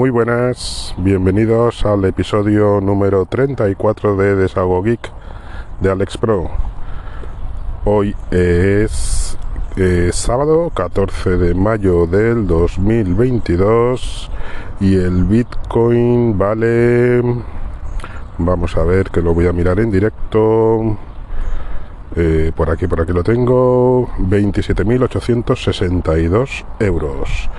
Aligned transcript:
Muy 0.00 0.08
buenas, 0.08 0.94
bienvenidos 0.96 1.84
al 1.84 2.06
episodio 2.06 2.80
número 2.80 3.26
34 3.26 4.16
de 4.16 4.34
Desahogo 4.34 4.82
Geek 4.82 5.12
de 5.82 5.90
Alex 5.90 6.16
Pro. 6.16 6.48
Hoy 7.84 8.16
es 8.30 9.36
eh, 9.76 10.08
sábado 10.14 10.70
14 10.72 11.36
de 11.36 11.54
mayo 11.54 12.06
del 12.06 12.46
2022 12.46 14.30
y 14.80 14.96
el 14.96 15.24
Bitcoin 15.24 16.38
vale, 16.38 17.20
vamos 18.38 18.78
a 18.78 18.84
ver 18.84 19.10
que 19.10 19.20
lo 19.20 19.34
voy 19.34 19.48
a 19.48 19.52
mirar 19.52 19.80
en 19.80 19.90
directo. 19.90 20.96
Eh, 22.16 22.52
por 22.56 22.70
aquí, 22.70 22.86
por 22.86 23.02
aquí 23.02 23.12
lo 23.12 23.22
tengo, 23.22 24.08
27.862 24.18 26.64
euros. 26.78 27.50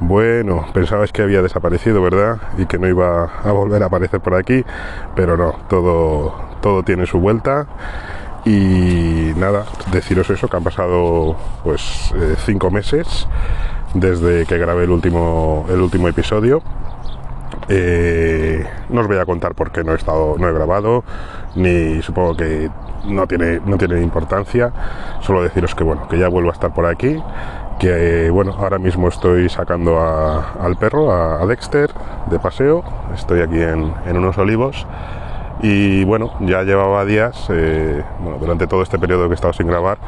Bueno, 0.00 0.66
pensabais 0.74 1.12
que 1.12 1.22
había 1.22 1.40
desaparecido, 1.40 2.02
¿verdad? 2.02 2.38
Y 2.58 2.66
que 2.66 2.78
no 2.78 2.88
iba 2.88 3.24
a 3.24 3.52
volver 3.52 3.82
a 3.82 3.86
aparecer 3.86 4.20
por 4.20 4.34
aquí, 4.34 4.64
pero 5.14 5.36
no, 5.36 5.54
todo, 5.68 6.34
todo 6.60 6.82
tiene 6.82 7.06
su 7.06 7.20
vuelta. 7.20 7.66
Y 8.44 9.32
nada, 9.36 9.64
deciros 9.92 10.28
eso, 10.30 10.48
que 10.48 10.56
han 10.56 10.64
pasado 10.64 11.36
pues 11.62 12.12
eh, 12.16 12.34
cinco 12.44 12.70
meses 12.70 13.26
desde 13.94 14.44
que 14.46 14.58
grabé 14.58 14.84
el 14.84 14.90
último, 14.90 15.64
el 15.70 15.80
último 15.80 16.08
episodio. 16.08 16.60
Eh, 17.68 18.66
no 18.90 19.00
os 19.00 19.06
voy 19.06 19.18
a 19.18 19.24
contar 19.24 19.54
por 19.54 19.70
qué 19.70 19.84
no 19.84 19.92
he 19.92 19.96
estado, 19.96 20.36
no 20.38 20.48
he 20.48 20.52
grabado, 20.52 21.04
ni 21.54 22.02
supongo 22.02 22.36
que 22.36 22.68
no 23.06 23.26
tiene, 23.28 23.60
no 23.64 23.78
tiene 23.78 24.02
importancia. 24.02 24.72
Solo 25.22 25.42
deciros 25.42 25.74
que 25.74 25.84
bueno, 25.84 26.08
que 26.08 26.18
ya 26.18 26.28
vuelvo 26.28 26.50
a 26.50 26.52
estar 26.52 26.74
por 26.74 26.84
aquí 26.84 27.16
que 27.78 28.30
bueno, 28.30 28.54
ahora 28.58 28.78
mismo 28.78 29.08
estoy 29.08 29.48
sacando 29.48 30.00
al 30.00 30.76
perro, 30.76 31.12
a, 31.12 31.44
Dexter, 31.46 31.90
de 32.30 32.38
paseo, 32.38 32.84
estoy 33.14 33.40
aquí 33.40 33.60
en, 33.60 33.92
unos 34.16 34.38
olivos. 34.38 34.86
Y 35.62 36.04
bueno, 36.04 36.32
ya 36.40 36.62
llevaba 36.62 37.04
días, 37.04 37.46
eh, 37.48 38.02
bueno, 38.20 38.38
durante 38.38 38.66
todo 38.66 38.82
este 38.82 38.98
periodo 38.98 39.26
que 39.26 39.32
he 39.32 39.34
estado 39.34 39.52
sin 39.52 39.66
grabar, 39.66 39.98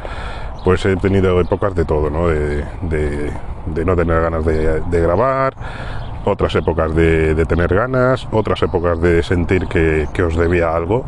pues 0.63 0.85
he 0.85 0.95
tenido 0.97 1.39
épocas 1.39 1.73
de 1.73 1.85
todo, 1.85 2.09
¿no? 2.09 2.27
De, 2.27 2.65
no 3.85 3.95
tener 3.95 4.21
ganas 4.21 4.45
de, 4.45 5.01
grabar, 5.01 5.53
otras 6.25 6.53
épocas 6.55 6.93
de, 6.93 7.45
tener 7.45 7.73
ganas, 7.73 8.27
otras 8.31 8.61
épocas 8.61 9.01
de 9.01 9.23
sentir 9.23 9.67
que, 9.67 10.23
os 10.23 10.35
debía 10.35 10.75
algo, 10.75 11.05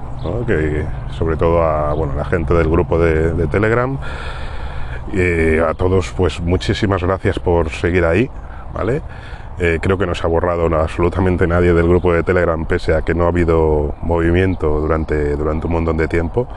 que 0.48 0.86
sobre 1.12 1.36
todo 1.36 1.62
a 1.62 1.94
bueno, 1.94 2.14
la 2.16 2.26
gente 2.26 2.54
del 2.54 2.70
grupo 2.70 2.98
de 2.98 3.48
Telegram 3.48 3.98
eh, 5.14 5.64
a 5.68 5.74
todos, 5.74 6.12
pues 6.12 6.40
muchísimas 6.40 7.04
gracias 7.04 7.40
por 7.40 7.70
seguir 7.70 8.06
ahí, 8.06 8.30
¿vale? 8.74 9.02
Eh, 9.60 9.80
creo 9.82 9.98
que 9.98 10.06
no 10.06 10.16
se 10.16 10.26
ha 10.26 10.30
borrado 10.30 10.68
absolutamente 10.80 11.46
nadie 11.46 11.74
del 11.74 11.88
grupo 11.90 12.14
de 12.14 12.24
Telegram, 12.24 12.66
pese 12.66 12.96
a 12.96 13.02
que 13.02 13.14
no 13.14 13.26
ha 13.26 13.28
habido 13.28 13.94
movimiento 14.02 14.80
durante, 14.80 15.36
durante 15.36 15.68
un 15.68 15.74
montón 15.74 15.98
de 15.98 16.08
tiempo. 16.08 16.48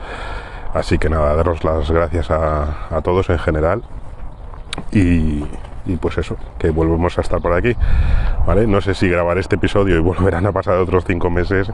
Así 0.73 0.97
que 0.97 1.09
nada, 1.09 1.35
daros 1.35 1.63
las 1.63 1.91
gracias 1.91 2.31
a, 2.31 3.01
todos 3.03 3.29
en 3.29 3.39
general. 3.39 3.83
Y, 4.91 5.43
pues 5.99 6.17
eso, 6.17 6.37
que 6.57 6.69
volvemos 6.69 7.17
a 7.17 7.21
estar 7.21 7.41
por 7.41 7.51
aquí. 7.51 7.75
¿vale? 8.47 8.65
No 8.67 8.79
sé 8.79 8.95
si 8.95 9.09
grabar 9.09 9.37
este 9.37 9.57
episodio 9.57 9.97
y 9.97 9.99
volverán 10.01 10.45
a 10.45 10.53
pasar 10.53 10.77
otros 10.77 11.03
cinco 11.05 11.29
meses 11.29 11.71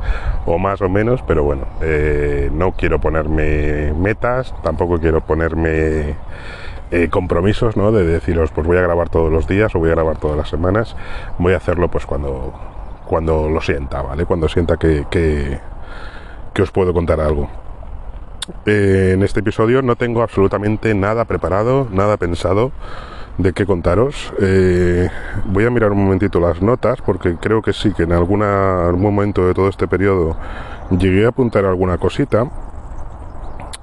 o 0.47 0.57
más 0.57 0.81
o 0.81 0.89
menos, 0.89 1.21
pero 1.27 1.43
bueno, 1.43 1.65
eh, 1.81 2.49
no 2.51 2.71
quiero 2.71 2.99
ponerme 2.99 3.93
metas, 3.93 4.53
tampoco 4.63 4.97
quiero 4.97 5.21
ponerme 5.21 6.15
eh, 6.91 7.09
compromisos, 7.09 7.77
¿no? 7.77 7.91
De 7.91 8.03
deciros, 8.03 8.51
pues 8.51 8.65
voy 8.65 8.77
a 8.77 8.81
grabar 8.81 9.09
todos 9.09 9.31
los 9.31 9.47
días 9.47 9.75
o 9.75 9.79
voy 9.79 9.89
a 9.89 9.93
grabar 9.93 10.17
todas 10.17 10.37
las 10.37 10.49
semanas. 10.49 10.95
Voy 11.37 11.53
a 11.53 11.57
hacerlo 11.57 11.89
pues 11.89 12.05
cuando, 12.05 12.53
cuando 13.05 13.49
lo 13.49 13.61
sienta, 13.61 14.01
¿vale? 14.01 14.25
Cuando 14.25 14.49
sienta 14.49 14.77
que, 14.77 15.05
que, 15.09 15.59
os 16.61 16.71
puedo 16.71 16.93
contar 16.93 17.21
algo. 17.21 17.49
Eh, 18.65 19.11
en 19.13 19.23
este 19.23 19.39
episodio 19.39 19.81
no 19.81 19.95
tengo 19.95 20.21
absolutamente 20.23 20.93
nada 20.93 21.23
preparado, 21.23 21.87
nada 21.91 22.17
pensado 22.17 22.71
de 23.37 23.53
qué 23.53 23.65
contaros. 23.65 24.33
Eh, 24.41 25.09
voy 25.45 25.65
a 25.65 25.69
mirar 25.69 25.91
un 25.91 26.03
momentito 26.03 26.41
las 26.41 26.61
notas 26.61 27.01
porque 27.01 27.35
creo 27.35 27.61
que 27.61 27.71
sí, 27.71 27.93
que 27.93 28.03
en 28.03 28.11
algún 28.11 28.39
momento 28.99 29.47
de 29.47 29.53
todo 29.53 29.69
este 29.69 29.87
periodo 29.87 30.35
llegué 30.89 31.25
a 31.25 31.29
apuntar 31.29 31.63
alguna 31.65 31.97
cosita 31.97 32.49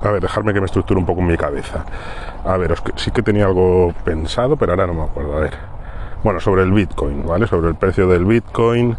a 0.01 0.11
ver, 0.11 0.23
dejarme 0.23 0.53
que 0.53 0.61
me 0.61 0.67
estructure 0.67 0.99
un 0.99 1.07
poco 1.07 1.21
en 1.21 1.27
mi 1.27 1.37
cabeza. 1.37 1.85
A 2.47 2.57
ver, 2.57 2.75
sí 2.95 3.11
que 3.11 3.23
tenía 3.23 3.47
algo 3.47 3.93
pensado, 4.05 4.57
pero 4.57 4.73
ahora 4.73 4.87
no 4.87 4.95
me 4.95 5.03
acuerdo. 5.03 5.37
A 5.37 5.41
ver. 5.41 5.77
Bueno, 6.23 6.41
sobre 6.41 6.63
el 6.63 6.73
Bitcoin, 6.73 7.27
¿vale? 7.27 7.47
Sobre 7.47 7.69
el 7.69 7.75
precio 7.75 8.09
del 8.09 8.25
Bitcoin 8.25 8.97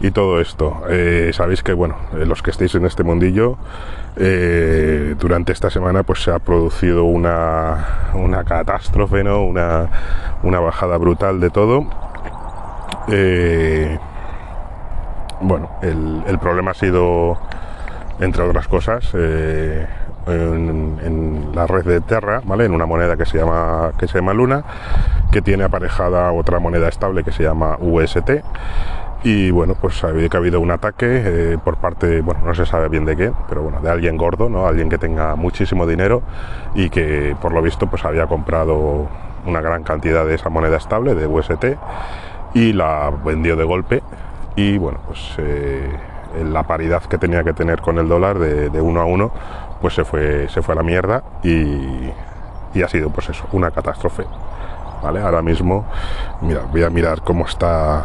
y 0.00 0.10
todo 0.10 0.40
esto. 0.40 0.82
Eh, 0.88 1.30
sabéis 1.32 1.62
que, 1.62 1.72
bueno, 1.72 1.96
eh, 2.14 2.24
los 2.24 2.42
que 2.42 2.50
estéis 2.50 2.74
en 2.74 2.86
este 2.86 3.04
mundillo, 3.04 3.56
eh, 4.16 5.14
durante 5.18 5.52
esta 5.52 5.70
semana 5.70 6.02
pues 6.04 6.22
se 6.22 6.30
ha 6.32 6.38
producido 6.38 7.04
una, 7.04 8.10
una 8.14 8.44
catástrofe, 8.44 9.22
¿no? 9.22 9.44
Una, 9.44 9.88
una 10.42 10.60
bajada 10.60 10.96
brutal 10.96 11.40
de 11.40 11.50
todo. 11.50 11.86
bueno, 15.40 15.70
el, 15.82 16.22
el, 16.26 16.38
problema 16.38 16.70
ha 16.72 16.74
sido, 16.74 17.38
entre 18.20 18.42
otras 18.42 18.66
cosas, 18.66 19.12
en, 20.26 21.50
la 21.54 21.66
red 21.66 21.84
de 21.84 22.00
Terra, 22.00 22.40
¿vale? 22.44 22.64
En 22.64 22.72
una 22.72 22.86
moneda 22.86 23.16
que 23.16 23.26
se 23.26 23.38
llama 23.38 23.92
que 23.98 24.08
se 24.08 24.18
llama 24.18 24.34
Luna, 24.34 24.64
que 25.30 25.42
tiene 25.42 25.64
aparejada 25.64 26.32
otra 26.32 26.58
moneda 26.58 26.88
estable 26.88 27.24
que 27.24 27.32
se 27.32 27.42
llama 27.42 27.76
UST. 27.80 28.30
Y 29.22 29.50
bueno, 29.50 29.74
pues 29.80 30.04
había 30.04 30.28
que 30.28 30.36
ha 30.36 30.40
habido 30.40 30.60
un 30.60 30.70
ataque 30.70 31.06
eh, 31.08 31.58
por 31.62 31.76
parte, 31.76 32.20
bueno, 32.20 32.40
no 32.44 32.54
se 32.54 32.66
sabe 32.66 32.90
bien 32.90 33.06
de 33.06 33.16
qué, 33.16 33.32
pero 33.48 33.62
bueno, 33.62 33.80
de 33.80 33.88
alguien 33.90 34.18
gordo, 34.18 34.50
¿no? 34.50 34.66
Alguien 34.66 34.90
que 34.90 34.98
tenga 34.98 35.34
muchísimo 35.34 35.86
dinero 35.86 36.22
y 36.74 36.90
que 36.90 37.34
por 37.40 37.52
lo 37.52 37.62
visto 37.62 37.86
pues 37.86 38.04
había 38.04 38.26
comprado 38.26 39.08
una 39.46 39.62
gran 39.62 39.82
cantidad 39.82 40.26
de 40.26 40.34
esa 40.34 40.50
moneda 40.50 40.76
estable 40.76 41.14
de 41.14 41.26
UST 41.26 41.64
y 42.52 42.74
la 42.74 43.10
vendió 43.24 43.56
de 43.56 43.64
golpe 43.64 44.02
y 44.56 44.76
bueno, 44.76 45.00
pues 45.06 45.20
eh, 45.38 45.88
la 46.44 46.64
paridad 46.64 47.02
que 47.04 47.16
tenía 47.16 47.44
que 47.44 47.54
tener 47.54 47.80
con 47.80 47.98
el 47.98 48.08
dólar 48.08 48.38
de, 48.38 48.68
de 48.68 48.80
uno 48.80 49.00
a 49.00 49.04
uno 49.06 49.32
pues 49.84 49.92
se 49.92 50.04
fue, 50.06 50.48
se 50.48 50.62
fue 50.62 50.72
a 50.72 50.76
la 50.76 50.82
mierda 50.82 51.22
y, 51.42 52.80
ha 52.82 52.88
sido 52.88 53.10
pues 53.10 53.28
eso, 53.28 53.44
una 53.52 53.70
catástrofe. 53.70 54.24
¿Vale? 55.02 55.20
Ahora 55.20 55.42
mismo, 55.42 55.84
mira, 56.40 56.62
voy 56.72 56.82
a 56.84 56.88
mirar 56.88 57.20
cómo 57.20 57.44
está 57.44 58.02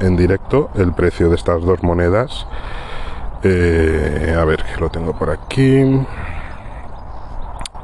en 0.00 0.16
directo 0.16 0.70
el 0.74 0.94
precio 0.94 1.28
de 1.28 1.34
estas 1.34 1.60
dos 1.66 1.82
monedas. 1.82 2.46
Eh, 3.42 4.34
a 4.34 4.42
ver, 4.46 4.64
que 4.64 4.80
lo 4.80 4.88
tengo 4.88 5.12
por 5.12 5.28
aquí. 5.28 5.82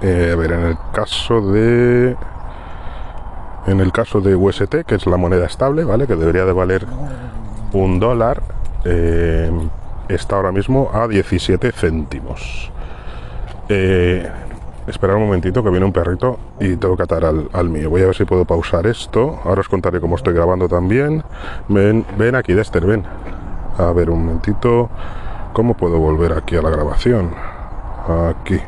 Eh, 0.00 0.31
a 0.33 0.37
ver, 0.37 0.53
en 0.53 0.65
el 0.65 0.78
caso 0.94 1.43
de. 1.53 2.17
En 3.67 3.81
el 3.81 3.93
caso 3.93 4.22
de 4.22 4.37
UST, 4.37 4.87
que 4.87 4.94
es 4.94 5.06
la 5.06 5.19
moneda 5.19 5.44
estable, 5.44 5.84
¿vale? 5.84 6.06
Que 6.06 6.17
debería 6.17 6.47
de 6.47 6.53
valer 6.53 6.87
un 7.75 8.00
dólar. 8.00 8.41
Eh, 8.87 9.50
está 10.09 10.37
ahora 10.37 10.50
mismo 10.50 10.91
a 10.94 11.06
17 11.06 11.72
céntimos. 11.72 12.72
Eh, 13.69 14.27
esperar 14.87 15.17
un 15.17 15.25
momentito 15.25 15.62
que 15.62 15.71
viene 15.71 15.84
un 15.84 15.93
perrito 15.93 16.39
y 16.59 16.77
tengo 16.77 16.97
que 16.97 17.03
atar 17.03 17.25
al, 17.25 17.69
mío. 17.69 17.91
Voy 17.91 18.03
a 18.03 18.06
ver 18.06 18.15
si 18.17 18.25
puedo 18.25 18.44
pausar 18.44 18.87
esto. 18.87 19.38
Ahora 19.44 19.61
os 19.61 19.69
contaré 19.69 20.00
cómo 20.00 20.17
estoy 20.17 20.35
grabando 20.35 20.69
también. 20.69 21.23
Ven, 21.69 22.05
ven 22.17 22.35
aquí, 22.35 22.55
Dexter, 22.55 22.85
ven. 22.87 23.05
A 23.76 23.93
ver 23.93 24.11
un 24.11 24.25
momentito. 24.25 24.88
¿Cómo 25.53 25.75
puedo 25.75 25.99
volver 25.99 26.32
aquí 26.32 26.56
a 26.56 26.62
la 26.62 26.70
grabación? 26.70 27.35
Aquí. 28.31 28.59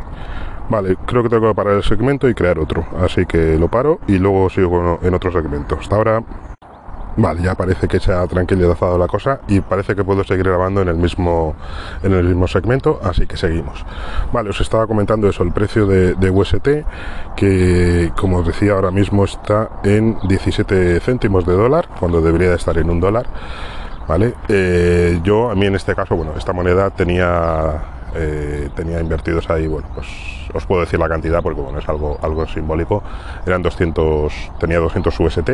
Vale, 0.68 0.96
creo 1.06 1.22
que 1.22 1.28
tengo 1.28 1.48
que 1.48 1.54
parar 1.54 1.74
el 1.74 1.82
segmento 1.82 2.28
y 2.28 2.34
crear 2.34 2.58
otro. 2.58 2.84
Así 3.00 3.26
que 3.26 3.58
lo 3.58 3.68
paro 3.68 3.98
y 4.06 4.18
luego 4.18 4.48
sigo 4.50 5.00
en 5.02 5.14
otro 5.14 5.32
segmento. 5.32 5.76
Hasta 5.80 5.96
ahora. 5.96 6.22
Vale, 7.16 7.42
ya 7.42 7.54
parece 7.54 7.88
que 7.88 7.98
se 7.98 8.12
ha 8.12 8.26
tranquilizado 8.26 8.96
la 8.98 9.06
cosa 9.06 9.40
y 9.48 9.60
parece 9.60 9.94
que 9.94 10.04
puedo 10.04 10.24
seguir 10.24 10.46
grabando 10.46 10.82
en 10.82 10.88
el 10.88 10.96
mismo 10.96 11.54
en 12.02 12.12
el 12.12 12.24
mismo 12.24 12.46
segmento, 12.46 13.00
así 13.02 13.26
que 13.26 13.36
seguimos. 13.36 13.84
Vale, 14.32 14.50
os 14.50 14.60
estaba 14.60 14.86
comentando 14.86 15.28
eso, 15.28 15.42
el 15.42 15.52
precio 15.52 15.86
de, 15.86 16.30
UST, 16.30 16.68
que 17.36 18.12
como 18.16 18.38
os 18.38 18.46
decía 18.46 18.72
ahora 18.72 18.90
mismo 18.90 19.24
está 19.24 19.70
en 19.82 20.16
17 20.28 21.00
céntimos 21.00 21.44
de 21.44 21.54
dólar, 21.54 21.88
cuando 21.98 22.20
debería 22.20 22.50
de 22.50 22.56
estar 22.56 22.76
en 22.78 22.88
un 22.88 23.00
dólar. 23.00 23.26
Vale, 24.06 24.34
eh, 24.48 25.20
yo 25.22 25.50
a 25.50 25.54
mí 25.54 25.66
en 25.66 25.76
este 25.76 25.94
caso, 25.94 26.16
bueno, 26.16 26.32
esta 26.36 26.52
moneda 26.52 26.90
tenía 26.90 27.99
eh, 28.14 28.68
tenía 28.74 29.00
invertidos 29.00 29.48
ahí, 29.50 29.66
bueno, 29.66 29.88
pues 29.94 30.06
os 30.52 30.66
puedo 30.66 30.80
decir 30.80 30.98
la 30.98 31.08
cantidad 31.08 31.42
porque 31.42 31.60
bueno, 31.60 31.78
es 31.78 31.88
algo, 31.88 32.18
algo 32.22 32.46
simbólico. 32.46 33.02
Eran 33.46 33.62
200, 33.62 34.32
tenía 34.58 34.78
200 34.78 35.20
UST, 35.20 35.50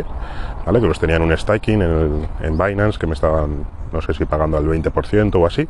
¿vale? 0.65 0.81
Que 0.81 0.87
los 0.87 0.99
tenía 0.99 1.17
en 1.17 1.23
un 1.23 1.37
staking 1.37 1.83
en, 1.83 2.29
en 2.41 2.59
Binance 2.59 2.99
que 2.99 3.07
me 3.07 3.15
estaban, 3.15 3.65
no 3.93 4.01
sé 4.01 4.15
si 4.15 4.25
pagando 4.25 4.57
al 4.57 4.67
20% 4.67 5.35
o 5.35 5.47
así. 5.47 5.69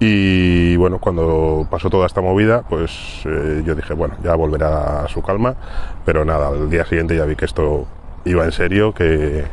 Y 0.00 0.76
bueno, 0.76 0.98
cuando 0.98 1.66
pasó 1.68 1.90
toda 1.90 2.06
esta 2.06 2.20
movida, 2.20 2.62
pues 2.68 3.22
eh, 3.24 3.62
yo 3.66 3.74
dije, 3.74 3.94
bueno, 3.94 4.14
ya 4.22 4.34
volverá 4.36 5.02
a 5.02 5.08
su 5.08 5.22
calma, 5.22 5.56
pero 6.04 6.24
nada, 6.24 6.48
al 6.48 6.70
día 6.70 6.84
siguiente 6.84 7.16
ya 7.16 7.24
vi 7.24 7.34
que 7.34 7.44
esto 7.44 7.86
iba 8.24 8.44
en 8.44 8.52
serio, 8.52 8.94
que, 8.94 9.44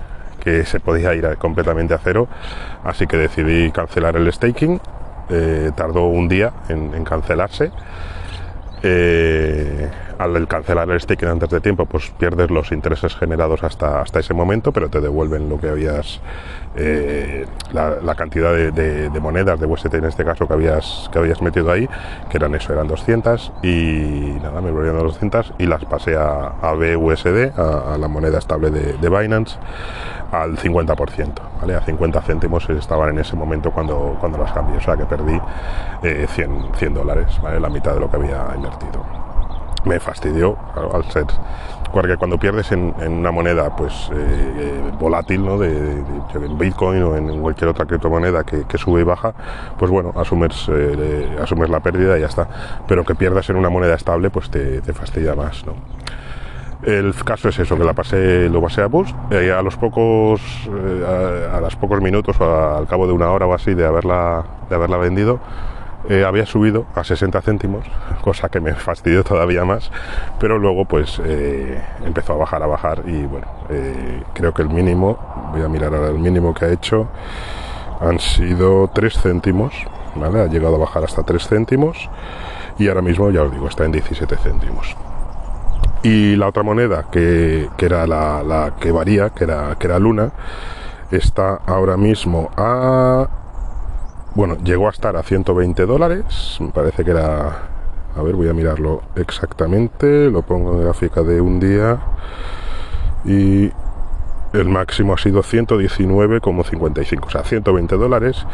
que 0.43 0.63
se 0.65 0.79
podía 0.79 1.15
ir 1.15 1.37
completamente 1.37 1.95
a 1.95 1.97
cero, 1.97 2.27
así 2.83 3.07
que 3.07 3.17
decidí 3.17 3.71
cancelar 3.71 4.17
el 4.17 4.31
staking. 4.31 4.79
Eh, 5.29 5.71
tardó 5.75 6.05
un 6.05 6.27
día 6.27 6.53
en, 6.69 7.03
cancelarse. 7.03 7.71
Eh, 8.83 9.89
al 10.17 10.47
cancelar 10.47 10.89
el 10.89 10.99
staking 10.99 11.29
antes 11.29 11.49
de 11.49 11.61
tiempo, 11.61 11.85
pues 11.85 12.11
pierdes 12.17 12.49
los 12.51 12.71
intereses 12.71 13.15
generados 13.15 13.63
hasta, 13.63 14.01
hasta 14.01 14.19
ese 14.19 14.33
momento, 14.33 14.71
pero 14.71 14.89
te 14.89 15.01
devuelven 15.01 15.49
lo 15.49 15.59
que 15.59 15.69
habías, 15.69 16.21
eh, 16.75 17.45
la, 17.73 18.15
cantidad 18.15 18.53
de, 18.53 19.09
monedas 19.19 19.59
de 19.59 19.65
UST 19.65 19.93
en 19.95 20.05
este 20.05 20.23
caso 20.23 20.47
que 20.47 20.53
habías, 20.53 21.09
que 21.11 21.19
habías 21.19 21.41
metido 21.41 21.71
ahí, 21.71 21.87
que 22.29 22.37
eran 22.37 22.55
eso, 22.55 22.73
eran 22.73 22.87
200 22.87 23.53
y 23.63 24.37
nada, 24.41 24.61
me 24.61 24.71
volvieron 24.71 24.99
a 24.99 25.03
200 25.03 25.53
y 25.57 25.65
las 25.65 25.83
pasé 25.85 26.15
a, 26.15 26.53
a 26.61 26.73
BUSD, 26.73 27.57
a, 27.57 27.97
la 27.97 28.07
moneda 28.07 28.39
estable 28.39 28.71
de, 28.71 29.09
Binance, 29.09 29.57
al 30.31 30.57
50%, 30.57 31.33
¿vale? 31.61 31.75
A 31.75 31.81
50 31.81 32.21
céntimos 32.21 32.69
estaban 32.69 33.09
en 33.09 33.19
ese 33.19 33.35
momento 33.35 33.71
cuando, 33.71 34.17
cuando 34.19 34.37
las 34.37 34.51
cambié, 34.51 34.77
o 34.77 34.81
sea 34.81 34.97
que 34.97 35.05
perdí 35.05 35.39
100, 36.01 36.03
eh, 36.03 36.27
100 36.75 36.93
dólares, 36.93 37.39
¿vale? 37.41 37.59
La 37.59 37.69
mitad 37.69 37.93
de 37.93 37.99
lo 37.99 38.09
que 38.09 38.17
había 38.17 38.47
invertido 38.55 39.24
me 39.85 39.99
fastidió 39.99 40.57
al 40.93 41.03
ser 41.11 41.25
porque 41.95 42.17
cuando 42.17 42.37
pierdes 42.37 42.73
en, 42.73 42.93
una 43.07 43.31
moneda 43.31 43.73
pues 43.73 43.93
eh, 44.11 44.15
eh, 44.17 44.91
volátil 44.99 45.45
¿no? 45.45 45.57
de, 45.57 46.03
Bitcoin 46.59 47.01
o 47.01 47.15
en 47.15 47.41
cualquier 47.41 47.69
otra 47.69 47.85
criptomoneda 47.85 48.43
que, 48.43 48.77
sube 48.77 48.99
y 48.99 49.03
baja 49.05 49.33
pues 49.79 49.89
bueno 49.89 50.11
asumes, 50.17 50.67
eh, 50.69 51.37
asumes 51.41 51.69
la 51.69 51.79
pérdida 51.79 52.17
y 52.17 52.21
ya 52.21 52.27
está 52.27 52.49
pero 52.85 53.05
que 53.05 53.15
pierdas 53.15 53.49
en 53.49 53.55
una 53.55 53.69
moneda 53.69 53.95
estable 53.95 54.29
pues 54.29 54.49
te, 54.49 54.81
fastidia 54.93 55.35
más 55.35 55.65
¿no? 55.65 55.73
El 56.83 57.15
caso 57.15 57.49
es 57.49 57.57
eso, 57.57 57.77
que 57.77 57.83
la 57.83 57.93
pasé, 57.93 58.47
lo 58.49 58.61
pasé 58.61 58.81
a 58.81 58.87
Boost, 58.87 59.15
a 59.31 59.61
los 59.63 59.75
pocos, 59.75 60.41
a, 61.51 61.59
los 61.59 61.75
pocos 61.77 61.99
minutos 61.99 62.39
al 62.39 62.85
cabo 62.85 63.07
de 63.07 63.13
una 63.13 63.31
hora 63.31 63.47
o 63.47 63.53
así 63.55 63.73
de 63.73 63.87
haberla, 63.87 64.43
de 64.69 64.75
haberla 64.75 64.97
vendido, 64.97 65.39
eh, 66.09 66.23
había 66.23 66.45
subido 66.45 66.85
a 66.93 67.03
60 67.03 67.41
céntimos, 67.41 67.85
cosa 68.21 68.49
que 68.49 68.59
me 68.59 68.73
fastidió 68.75 69.23
todavía 69.23 69.65
más, 69.65 69.91
pero 70.39 70.59
luego 70.59 70.85
pues 70.85 71.19
eh, 71.23 71.81
empezó 72.05 72.33
a 72.33 72.37
bajar, 72.37 72.63
a 72.63 72.67
bajar 72.67 73.03
y 73.07 73.23
bueno, 73.23 73.47
eh, 73.69 74.21
creo 74.33 74.53
que 74.53 74.61
el 74.61 74.69
mínimo, 74.69 75.17
voy 75.51 75.63
a 75.63 75.67
mirar 75.67 75.93
ahora 75.93 76.09
el 76.09 76.19
mínimo 76.19 76.53
que 76.53 76.65
ha 76.65 76.71
hecho, 76.71 77.07
han 77.99 78.19
sido 78.19 78.89
3 78.93 79.21
céntimos, 79.21 79.73
¿vale? 80.15 80.41
Ha 80.41 80.47
llegado 80.47 80.75
a 80.75 80.79
bajar 80.79 81.03
hasta 81.03 81.23
3 81.23 81.47
céntimos 81.47 82.09
y 82.77 82.87
ahora 82.87 83.01
mismo, 83.01 83.31
ya 83.31 83.43
os 83.43 83.51
digo, 83.51 83.67
está 83.67 83.85
en 83.85 83.93
17 83.93 84.35
céntimos. 84.37 84.95
Y 86.03 86.35
la 86.35 86.49
otra 86.49 86.61
moneda, 86.61 87.05
que, 87.11 87.69
era 87.79 88.05
la, 88.05 88.43
la, 88.43 88.73
que 88.79 88.91
varía, 88.91 89.31
que 89.31 89.45
era, 89.45 89.75
que 89.79 89.87
era 89.87 89.97
Luna, 89.97 90.31
está 91.09 91.61
ahora 91.65 91.97
mismo 91.97 92.51
a 92.57 93.27
bueno, 94.35 94.57
llegó 94.63 94.87
a 94.87 94.91
estar 94.91 95.15
a 95.15 95.23
120 95.23 95.85
dólares, 95.85 96.57
me 96.59 96.67
parece 96.67 97.05
que 97.05 97.11
era, 97.11 97.69
a 98.15 98.21
ver, 98.21 98.35
voy 98.35 98.49
a 98.49 98.53
mirarlo 98.53 99.01
exactamente, 99.15 100.29
lo 100.29 100.41
pongo 100.41 100.73
en 100.73 100.83
gráfica 100.83 101.23
de 101.23 101.39
un 101.39 101.61
día 101.61 101.99
y 103.23 103.71
el 104.51 104.67
máximo 104.69 105.13
ha 105.13 105.17
sido 105.17 105.41
119,55, 105.41 107.25
o 107.25 107.29
sea, 107.29 107.45
120 107.45 107.95
dólares 107.95 108.45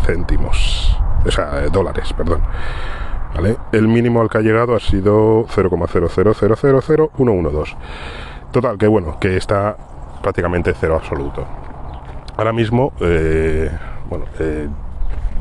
céntimos, 0.05 0.99
o 1.25 1.31
sea, 1.31 1.65
eh, 1.65 1.69
dólares, 1.71 2.13
perdón. 2.13 2.43
El 3.73 3.89
mínimo 3.89 4.21
al 4.21 4.29
que 4.29 4.39
ha 4.39 4.41
llegado 4.41 4.75
ha 4.75 4.81
sido 4.81 5.47
0,0000112. 5.47 7.77
Total, 8.51 8.79
que 8.79 8.87
bueno, 8.87 9.19
que 9.21 9.37
está 9.37 9.77
prácticamente 10.23 10.75
cero 10.79 10.97
absoluto. 10.97 11.45
Ahora 12.37 12.53
mismo, 12.53 12.93
eh, 13.01 13.71
bueno, 14.09 14.25
eh, 14.39 14.69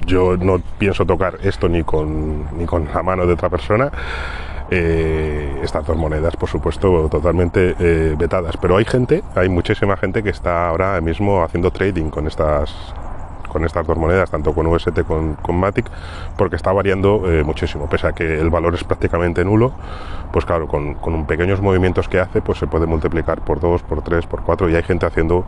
yo 0.06 0.38
no 0.38 0.60
pienso 0.78 1.06
tocar 1.06 1.38
esto 1.44 1.70
ni 1.70 1.84
con, 1.84 2.58
ni 2.58 2.66
con 2.66 2.88
la 2.94 3.04
mano 3.04 3.26
de 3.26 3.34
otra 3.34 3.50
persona. 3.50 3.92
Eh, 4.70 5.62
estas 5.64 5.86
dos 5.86 5.96
monedas, 5.96 6.36
por 6.36 6.50
supuesto, 6.50 7.08
totalmente 7.10 7.74
vetadas. 8.18 8.58
Pero 8.58 8.78
hay 8.78 8.86
gente, 8.86 9.24
hay 9.36 9.48
muchísima 9.48 9.96
gente 9.96 10.24
que 10.24 10.30
está 10.30 10.68
ahora 10.68 11.00
mismo 11.02 11.44
haciendo 11.44 11.72
trading 11.72 12.10
con 12.10 12.28
estas 12.28 12.74
con 13.48 13.66
estas 13.66 13.86
dos 13.86 13.98
monedas, 13.98 14.30
tanto 14.30 14.54
con 14.54 14.68
UST 14.68 15.02
como 15.08 15.36
con 15.38 15.56
Matic, 15.56 15.90
porque 16.38 16.56
está 16.56 16.72
variando 16.72 17.24
eh, 17.32 17.44
muchísimo, 17.44 17.90
pese 17.90 18.08
a 18.08 18.12
que 18.14 18.40
el 18.40 18.50
valor 18.50 18.76
es 18.76 18.84
prácticamente 18.84 19.44
nulo, 19.44 19.74
pues 20.32 20.46
claro, 20.46 20.68
con, 20.68 20.96
con, 20.96 21.26
pequeños 21.26 21.62
movimientos 21.62 22.08
que 22.08 22.20
hace, 22.20 22.42
pues 22.42 22.60
se 22.60 22.68
puede 22.68 22.86
multiplicar 22.86 23.42
por 23.42 23.60
dos, 23.60 23.82
por 23.82 24.02
tres, 24.02 24.26
por 24.26 24.44
cuatro, 24.44 24.70
y 24.70 24.76
hay 24.76 24.84
gente 24.84 25.06
haciendo 25.06 25.46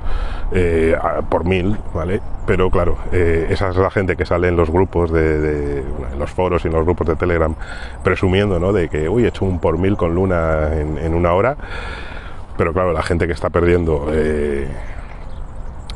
eh, 0.51 0.95
por 1.29 1.45
mil, 1.45 1.77
¿vale? 1.93 2.21
Pero 2.45 2.69
claro, 2.69 2.97
eh, 3.11 3.47
esa 3.49 3.69
es 3.69 3.75
la 3.75 3.91
gente 3.91 4.15
que 4.15 4.25
sale 4.25 4.47
en 4.47 4.55
los 4.55 4.69
grupos 4.69 5.11
de, 5.11 5.83
los 6.17 6.31
foros 6.31 6.63
y 6.65 6.67
en 6.67 6.73
los 6.73 6.85
grupos 6.85 7.07
de 7.07 7.15
Telegram, 7.15 7.53
presumiendo, 8.03 8.59
¿no? 8.59 8.73
De 8.73 8.89
que, 8.89 9.09
uy, 9.09 9.25
he 9.25 9.27
hecho 9.27 9.45
un 9.45 9.59
por 9.59 9.77
mil 9.77 9.97
con 9.97 10.15
Luna 10.15 10.69
en, 10.73 11.13
una 11.13 11.33
hora, 11.33 11.57
pero 12.57 12.73
claro, 12.73 12.93
la 12.93 13.03
gente 13.03 13.27
que 13.27 13.33
está 13.33 13.49
perdiendo 13.49 14.07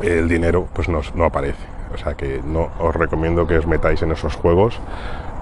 el 0.02 0.28
dinero, 0.28 0.68
pues 0.74 0.90
no, 0.90 1.02
no 1.16 1.26
aparece. 1.26 1.73
O 1.94 1.98
sea 1.98 2.16
que 2.16 2.42
no 2.44 2.70
os 2.80 2.96
recomiendo 2.96 3.46
que 3.46 3.58
os 3.58 3.68
metáis 3.68 4.02
en 4.02 4.12
esos 4.12 4.36
juegos, 4.36 4.80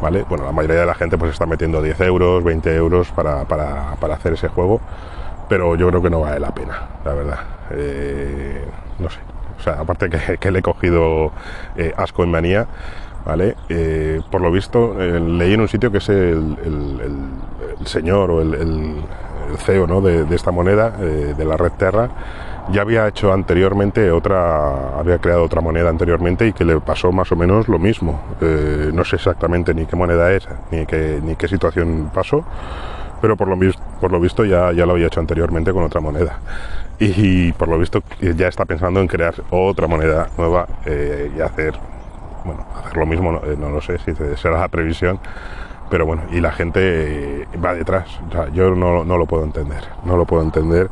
¿vale? 0.02 0.26
Bueno, 0.28 0.46
la 0.46 0.52
mayoría 0.52 0.82
de 0.82 0.86
la 0.86 0.96
gente 0.96 1.18
pues 1.18 1.32
está 1.32 1.46
metiendo 1.46 1.82
10 1.82 2.00
euros, 2.02 2.44
20 2.44 2.76
euros 2.76 3.10
para, 3.12 3.44
hacer 4.14 4.34
ese 4.34 4.50
juego, 4.50 4.82
pero 5.48 5.76
yo 5.76 5.88
creo 5.88 6.02
que 6.02 6.10
no 6.10 6.22
vale 6.22 6.40
la 6.40 6.54
pena, 6.54 6.90
la 7.06 7.14
verdad. 7.14 7.40
Eh, 7.72 8.66
no 9.00 9.10
sé. 9.10 9.20
O 9.60 9.64
sea, 9.64 9.74
aparte 9.74 10.10
que, 10.10 10.52
le 10.52 10.60
he 10.60 10.62
cogido 10.62 11.32
eh, 11.78 11.94
asco 11.96 12.24
en 12.24 12.32
manía, 12.32 12.66
¿vale? 13.26 13.56
Eh, 13.70 14.22
por 14.32 14.42
lo 14.42 14.52
visto, 14.52 14.96
leí 14.96 15.54
en 15.54 15.62
un 15.62 15.68
sitio 15.68 15.92
que 15.92 16.00
es 16.00 16.10
el, 16.10 16.58
señor 17.86 18.32
o 18.32 18.42
el, 18.42 19.04
CEO 19.58 19.86
¿no? 19.86 20.02
de, 20.02 20.24
de, 20.24 20.36
esta 20.36 20.52
moneda, 20.52 20.92
de 20.92 21.46
la 21.46 21.58
red 21.58 21.74
Terra, 21.74 22.10
ya 22.70 22.82
había 22.82 23.08
hecho 23.08 23.34
anteriormente 23.34 24.12
otra, 24.12 25.00
había 25.00 25.18
creado 25.18 25.44
otra 25.44 25.62
moneda 25.62 25.90
anteriormente 25.90 26.48
y 26.48 26.54
que 26.54 26.64
le 26.64 26.80
pasó 26.80 27.12
más 27.12 27.32
o 27.32 27.36
menos 27.36 27.68
lo 27.68 27.80
mismo. 27.80 28.22
Eh, 28.42 28.92
no 28.94 29.04
sé 29.04 29.16
exactamente 29.16 29.74
ni 29.74 29.86
qué 29.86 29.96
moneda 29.96 30.32
es, 30.32 30.48
ni 30.72 30.86
qué, 30.86 31.20
ni 31.24 31.36
qué 31.36 31.48
situación 31.48 32.12
pasó, 32.14 32.46
pero 33.22 33.36
por 33.36 33.48
lo, 33.48 33.58
por 34.00 34.12
lo 34.12 34.20
visto 34.20 34.46
ya, 34.46 34.72
ya 34.72 34.86
lo 34.86 34.94
había 34.94 35.08
hecho 35.08 35.20
anteriormente 35.20 35.74
con 35.74 35.84
otra 35.84 36.02
moneda. 36.02 36.40
Y, 37.00 37.52
por 37.54 37.68
lo 37.68 37.80
visto 37.80 38.04
ya 38.20 38.48
está 38.48 38.66
pensando 38.66 39.00
en 39.00 39.08
crear 39.08 39.34
otra 39.50 39.88
moneda 39.88 40.30
nueva 40.38 40.68
eh, 40.86 41.32
y 41.36 41.42
hacer, 41.42 41.74
bueno, 42.46 42.64
hacer 42.78 42.96
lo 42.96 43.08
mismo, 43.08 43.32
no, 43.32 43.40
eh, 43.44 43.58
lo 43.58 43.82
sé 43.82 43.98
si 43.98 44.14
será 44.38 44.60
la 44.60 44.68
previsión, 44.68 45.20
pero 45.92 46.06
bueno, 46.06 46.24
y 46.32 46.40
la 46.40 46.54
gente 46.54 47.46
va 47.64 47.76
detrás. 47.76 48.08
yo 48.54 48.74
no, 48.74 49.04
no, 49.04 49.18
lo 49.18 49.26
puedo 49.26 49.44
entender, 49.44 49.84
no 50.06 50.16
lo 50.16 50.26
puedo 50.26 50.42
entender 50.42 50.90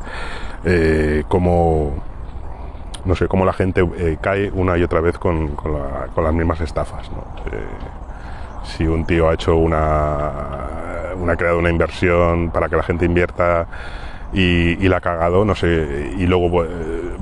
eh, 0.62 1.24
como 1.26 1.94
no 3.06 3.14
sé 3.16 3.26
cómo 3.26 3.46
la 3.46 3.54
gente 3.54 3.82
eh, 3.96 4.18
cae 4.20 4.50
una 4.50 4.76
y 4.76 4.82
otra 4.82 5.00
vez 5.00 5.16
con, 5.16 5.56
las 6.16 6.34
mismas 6.34 6.60
estafas. 6.60 7.08
Eh, 7.50 7.64
si 8.64 8.86
un 8.86 9.06
tío 9.06 9.30
ha 9.30 9.34
hecho 9.34 9.56
una, 9.56 10.32
una 11.16 11.34
creado 11.34 11.58
una 11.58 11.70
inversión 11.70 12.50
para 12.50 12.68
que 12.68 12.76
la 12.76 12.82
gente 12.82 13.06
invierta 13.06 13.66
y, 14.34 14.86
la 14.86 14.98
ha 14.98 15.00
cagado, 15.00 15.46
no 15.46 15.54
sé, 15.54 16.12
y 16.18 16.26
luego 16.26 16.62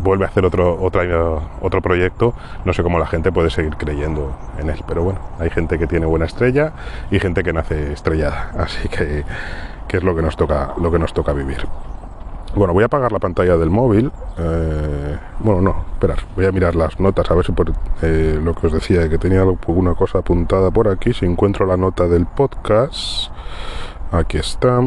vuelve 0.03 0.25
a 0.25 0.29
hacer 0.29 0.45
otro, 0.45 0.79
otro 0.81 1.83
proyecto, 1.83 2.35
no 2.65 2.73
sé 2.73 2.83
cómo 2.83 2.99
la 2.99 3.07
gente 3.07 3.33
puede 3.33 3.51
seguir 3.51 3.77
creyendo 3.77 4.33
en 4.59 4.71
él. 4.71 4.83
Pero 4.87 5.03
bueno, 5.03 5.21
hay 5.39 5.51
gente 5.51 5.79
que 5.79 5.87
tiene 5.87 6.07
buena 6.07 6.27
estrella 6.27 6.73
y 7.11 7.19
gente 7.19 7.43
que 7.43 7.53
nace 7.53 7.93
estrellada, 7.93 8.53
así 8.59 8.89
que, 8.89 9.25
que 9.87 9.97
es 9.97 10.03
lo 10.03 10.15
que 10.15 10.23
nos 10.23 10.37
toca, 10.37 10.75
lo 10.81 10.91
que 10.91 10.99
nos 10.99 11.13
toca 11.13 11.33
vivir. 11.33 11.67
Bueno, 12.55 12.73
voy 12.73 12.83
a 12.83 12.87
apagar 12.87 13.13
la 13.13 13.19
pantalla 13.19 13.57
del 13.57 13.71
móvil. 13.71 14.11
Eh, 14.39 15.19
bueno, 15.41 15.61
no, 15.61 15.85
esperar, 15.93 16.19
voy 16.35 16.47
a 16.47 16.53
mirar 16.53 16.75
las 16.75 16.99
notas 16.99 17.31
a 17.31 17.35
ver 17.35 17.45
si 17.45 17.53
por 17.53 17.73
eh, 18.03 18.41
lo 18.43 18.55
que 18.55 18.67
os 18.69 18.73
decía, 18.73 19.09
que 19.09 19.19
tenía 19.19 19.43
alguna 19.43 19.95
cosa 19.95 20.19
apuntada 20.19 20.71
por 20.71 20.89
aquí. 20.89 21.13
Si 21.13 21.27
encuentro 21.27 21.67
la 21.67 21.77
nota 21.77 22.09
del 22.09 22.27
podcast, 22.27 23.31
aquí 24.11 24.39
está. 24.39 24.81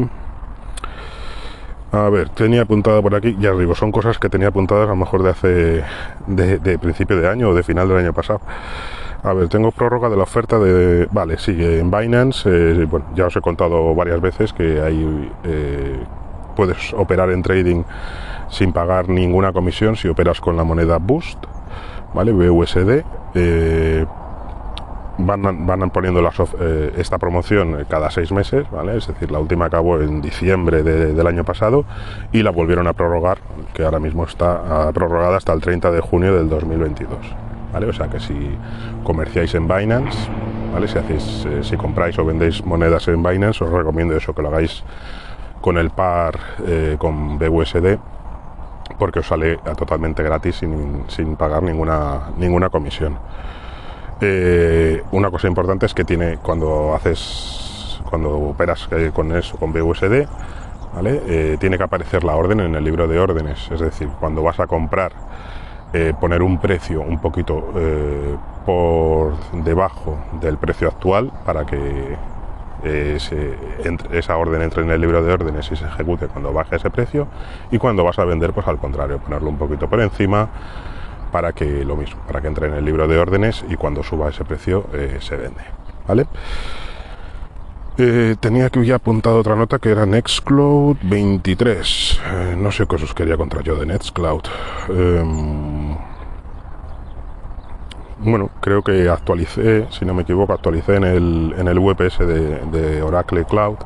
A 1.92 2.08
ver, 2.08 2.30
tenía 2.30 2.62
apuntada 2.62 3.02
por 3.02 3.14
aquí, 3.14 3.36
ya 3.38 3.52
os 3.52 3.58
digo, 3.58 3.74
son 3.74 3.92
cosas 3.92 4.18
que 4.18 4.30
tenía 4.30 4.48
apuntadas 4.48 4.86
a 4.86 4.90
lo 4.90 4.96
mejor 4.96 5.22
de 5.22 5.30
hace, 5.30 5.84
de, 6.26 6.78
principio 6.78 7.20
de 7.20 7.28
año 7.28 7.50
o 7.50 7.54
de 7.54 7.62
final 7.62 7.86
del 7.86 7.98
año 7.98 8.12
pasado. 8.14 8.40
A 9.22 9.32
ver, 9.34 9.48
tengo 9.48 9.70
prórroga 9.70 10.08
de 10.08 10.16
la 10.16 10.24
oferta 10.24 10.58
de... 10.58 11.06
Vale, 11.12 11.38
sigue 11.38 11.78
en 11.78 11.90
Binance. 11.90 12.48
Eh, 12.50 12.86
bueno, 12.86 13.06
ya 13.14 13.26
os 13.26 13.36
he 13.36 13.40
contado 13.40 13.94
varias 13.94 14.20
veces 14.20 14.52
que 14.52 14.80
hay 14.80 15.30
puedes 16.52 16.92
operar 16.92 17.30
en 17.30 17.42
trading 17.42 17.82
sin 18.48 18.72
pagar 18.72 19.08
ninguna 19.08 19.52
comisión 19.52 19.96
si 19.96 20.08
operas 20.08 20.40
con 20.40 20.56
la 20.56 20.64
moneda 20.64 20.98
Boost, 20.98 21.38
¿vale? 22.14 22.32
BUSD. 22.32 23.04
Eh, 23.34 24.06
van, 25.26 25.66
van 25.66 25.90
poniendo 25.90 26.20
eh, 26.60 26.92
esta 26.96 27.18
promoción 27.18 27.86
cada 27.88 28.10
seis 28.10 28.32
meses, 28.32 28.70
¿vale? 28.70 28.96
Es 28.96 29.06
decir, 29.06 29.30
la 29.30 29.38
última 29.38 29.66
acabó 29.66 30.00
en 30.00 30.20
diciembre 30.20 30.82
del 30.82 31.26
año 31.26 31.44
pasado 31.44 31.84
y 32.32 32.42
la 32.42 32.50
volvieron 32.50 32.86
a 32.86 32.92
prorrogar, 32.92 33.38
que 33.74 33.84
ahora 33.84 33.98
mismo 33.98 34.24
está 34.24 34.88
ah, 34.88 34.92
prorrogada 34.92 35.36
hasta 35.36 35.52
el 35.52 35.60
30 35.60 35.90
de 35.90 36.00
junio 36.00 36.34
del 36.34 36.48
2022. 36.48 37.18
¿Vale? 37.72 37.86
O 37.86 37.92
sea 37.92 38.08
que 38.08 38.20
si 38.20 38.34
comerciáis 39.02 39.54
en 39.54 39.66
Binance, 39.66 40.28
¿vale? 40.74 40.88
Si, 40.88 40.98
hacéis, 40.98 41.46
eh, 41.46 41.60
si 41.62 41.76
compráis 41.76 42.18
o 42.18 42.24
vendéis 42.24 42.64
monedas 42.64 43.08
en 43.08 43.22
Binance, 43.22 43.64
os 43.64 43.70
recomiendo 43.70 44.14
eso, 44.14 44.34
que 44.34 44.42
lo 44.42 44.48
hagáis 44.48 44.84
con 45.62 45.78
el 45.78 45.90
par 45.90 46.38
eh, 46.66 46.96
con 46.98 47.38
BUSD 47.38 47.98
porque 48.98 49.20
os 49.20 49.26
sale 49.26 49.58
totalmente 49.76 50.22
gratis 50.22 50.56
sin, 50.56 51.04
sin 51.08 51.36
pagar 51.36 51.62
ninguna, 51.62 52.30
ninguna 52.36 52.68
comisión. 52.68 53.18
Eh, 54.24 55.02
una 55.10 55.32
cosa 55.32 55.48
importante 55.48 55.84
es 55.84 55.94
que 55.94 56.04
tiene 56.04 56.36
cuando 56.36 56.94
haces 56.94 57.98
cuando 58.08 58.30
operas 58.38 58.86
eh, 58.92 59.10
con 59.12 59.34
eso 59.34 59.56
con 59.56 59.72
BUSD 59.72 60.28
¿vale? 60.94 61.20
Eh, 61.26 61.56
tiene 61.58 61.76
que 61.76 61.82
aparecer 61.82 62.22
la 62.22 62.36
orden 62.36 62.60
en 62.60 62.76
el 62.76 62.84
libro 62.84 63.08
de 63.08 63.18
órdenes 63.18 63.68
es 63.72 63.80
decir 63.80 64.08
cuando 64.20 64.44
vas 64.44 64.60
a 64.60 64.68
comprar 64.68 65.10
poner 66.20 66.40
un 66.40 66.58
precio 66.58 67.02
un 67.02 67.20
poquito 67.20 67.70
por 68.64 69.34
debajo 69.62 70.18
del 70.40 70.56
precio 70.56 70.88
actual 70.88 71.30
para 71.44 71.66
que 71.66 72.16
esa 72.82 74.36
orden 74.38 74.62
entre 74.62 74.84
en 74.84 74.90
el 74.90 75.00
libro 75.02 75.22
de 75.22 75.30
órdenes 75.30 75.70
y 75.70 75.76
se 75.76 75.84
ejecute 75.84 76.28
cuando 76.28 76.50
baje 76.50 76.76
ese 76.76 76.88
precio 76.88 77.26
y 77.70 77.76
cuando 77.76 78.04
vas 78.04 78.18
a 78.18 78.24
vender 78.24 78.54
pues 78.54 78.66
al 78.68 78.78
contrario 78.78 79.18
ponerlo 79.18 79.50
un 79.50 79.58
poquito 79.58 79.86
por 79.86 80.00
encima 80.00 80.48
para 81.32 81.52
que 81.52 81.84
lo 81.84 81.96
mismo, 81.96 82.20
para 82.26 82.40
que 82.40 82.46
entre 82.46 82.68
en 82.68 82.74
el 82.74 82.84
libro 82.84 83.08
de 83.08 83.18
órdenes 83.18 83.64
y 83.68 83.76
cuando 83.76 84.04
suba 84.04 84.28
ese 84.28 84.44
precio 84.44 84.86
eh, 84.92 85.16
se 85.20 85.36
vende. 85.36 85.62
¿Vale? 86.06 86.26
Eh, 87.98 88.36
tenía 88.38 88.70
que 88.70 88.84
ya 88.84 88.96
apuntado 88.96 89.38
otra 89.38 89.56
nota 89.56 89.78
que 89.78 89.90
era 89.90 90.06
Nextcloud 90.06 90.98
23. 91.02 92.20
Eh, 92.24 92.56
no 92.56 92.70
sé 92.70 92.86
qué 92.86 92.96
os 92.96 93.14
quería 93.14 93.36
contar 93.36 93.62
yo 93.62 93.76
de 93.76 93.86
Nextcloud. 93.86 94.42
Em, 94.90 95.96
bueno, 98.18 98.50
creo 98.60 98.82
que 98.82 99.08
actualicé, 99.08 99.86
si 99.90 100.04
no 100.04 100.14
me 100.14 100.22
equivoco, 100.22 100.52
actualicé 100.52 100.96
en 100.96 101.04
el, 101.04 101.54
en 101.56 101.66
el 101.66 101.78
de, 101.78 102.60
de 102.70 103.02
Oracle 103.02 103.44
Cloud 103.44 103.78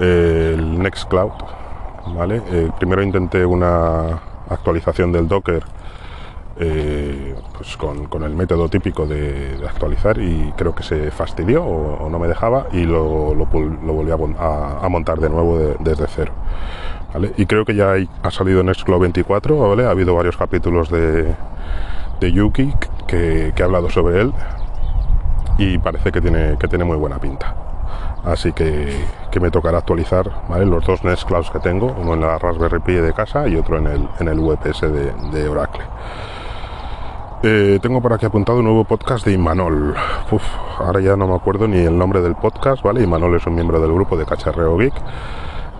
el 0.00 0.78
Nextcloud. 0.78 1.32
¿vale? 2.16 2.42
primero 2.78 3.02
intenté 3.02 3.46
una 3.46 4.20
actualización 4.48 5.12
del 5.12 5.28
Docker 5.28 5.62
eh, 6.58 7.34
pues 7.56 7.76
con, 7.76 8.22
el 8.22 8.34
método 8.34 8.68
típico 8.68 9.06
de, 9.06 9.58
actualizar 9.68 10.18
y 10.18 10.52
creo 10.56 10.74
que 10.74 10.82
se 10.82 11.10
fastidió 11.10 11.64
o, 11.64 12.08
no 12.10 12.18
me 12.18 12.28
dejaba 12.28 12.66
y 12.72 12.84
lo, 12.84 13.34
lo, 13.34 13.46
volví 13.46 14.10
a, 14.10 14.88
montar 14.88 15.18
de 15.18 15.30
nuevo 15.30 15.76
desde 15.80 16.06
cero. 16.08 16.32
Y 17.36 17.46
creo 17.46 17.64
que 17.64 17.74
ya 17.74 17.94
ha 18.22 18.30
salido 18.30 18.62
Nextcloud 18.62 19.00
24, 19.00 19.68
¿vale? 19.68 19.86
ha 19.86 19.90
habido 19.90 20.14
varios 20.14 20.36
capítulos 20.36 20.90
de, 20.90 21.34
de 22.20 22.32
Yuki 22.32 22.72
que, 23.06 23.52
que, 23.54 23.62
ha 23.62 23.66
hablado 23.66 23.90
sobre 23.90 24.20
él 24.20 24.32
y 25.58 25.76
parece 25.78 26.10
que 26.10 26.20
tiene, 26.20 26.56
que 26.58 26.68
tiene 26.68 26.84
muy 26.84 26.96
buena 26.96 27.18
pinta. 27.18 27.54
Así 28.24 28.52
que, 28.52 29.04
que 29.30 29.40
me 29.40 29.50
tocará 29.50 29.78
actualizar 29.78 30.30
los 30.64 30.86
dos 30.86 31.02
Nextclouds 31.02 31.50
que 31.50 31.58
tengo, 31.58 31.94
uno 31.98 32.14
en 32.14 32.20
la 32.20 32.38
Raspberry 32.38 32.78
Pi 32.78 32.94
de 32.94 33.12
casa 33.12 33.48
y 33.48 33.56
otro 33.56 33.78
en 33.78 33.86
el, 33.88 34.08
en 34.20 34.28
el 34.28 34.38
VPS 34.38 34.82
de, 34.82 35.12
de 35.32 35.48
Oracle. 35.48 35.82
Eh, 37.44 37.80
tengo 37.82 38.00
por 38.00 38.12
aquí 38.12 38.24
apuntado 38.24 38.58
un 38.58 38.64
nuevo 38.66 38.84
podcast 38.84 39.26
de 39.26 39.32
Imanol. 39.32 39.96
Ahora 40.78 41.00
ya 41.00 41.16
no 41.16 41.26
me 41.26 41.34
acuerdo 41.34 41.66
ni 41.66 41.78
el 41.78 41.98
nombre 41.98 42.20
del 42.20 42.36
podcast, 42.36 42.84
¿vale? 42.84 43.02
Imanol 43.02 43.34
es 43.34 43.44
un 43.48 43.56
miembro 43.56 43.80
del 43.80 43.92
grupo 43.92 44.16
de 44.16 44.24
Cacharreo 44.24 44.78
Geek. 44.78 44.94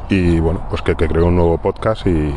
Y 0.09 0.41
bueno, 0.41 0.67
pues 0.69 0.83
que, 0.83 0.97
creó 0.97 1.27
un 1.27 1.37
nuevo 1.37 1.59
podcast 1.59 2.05
y, 2.05 2.35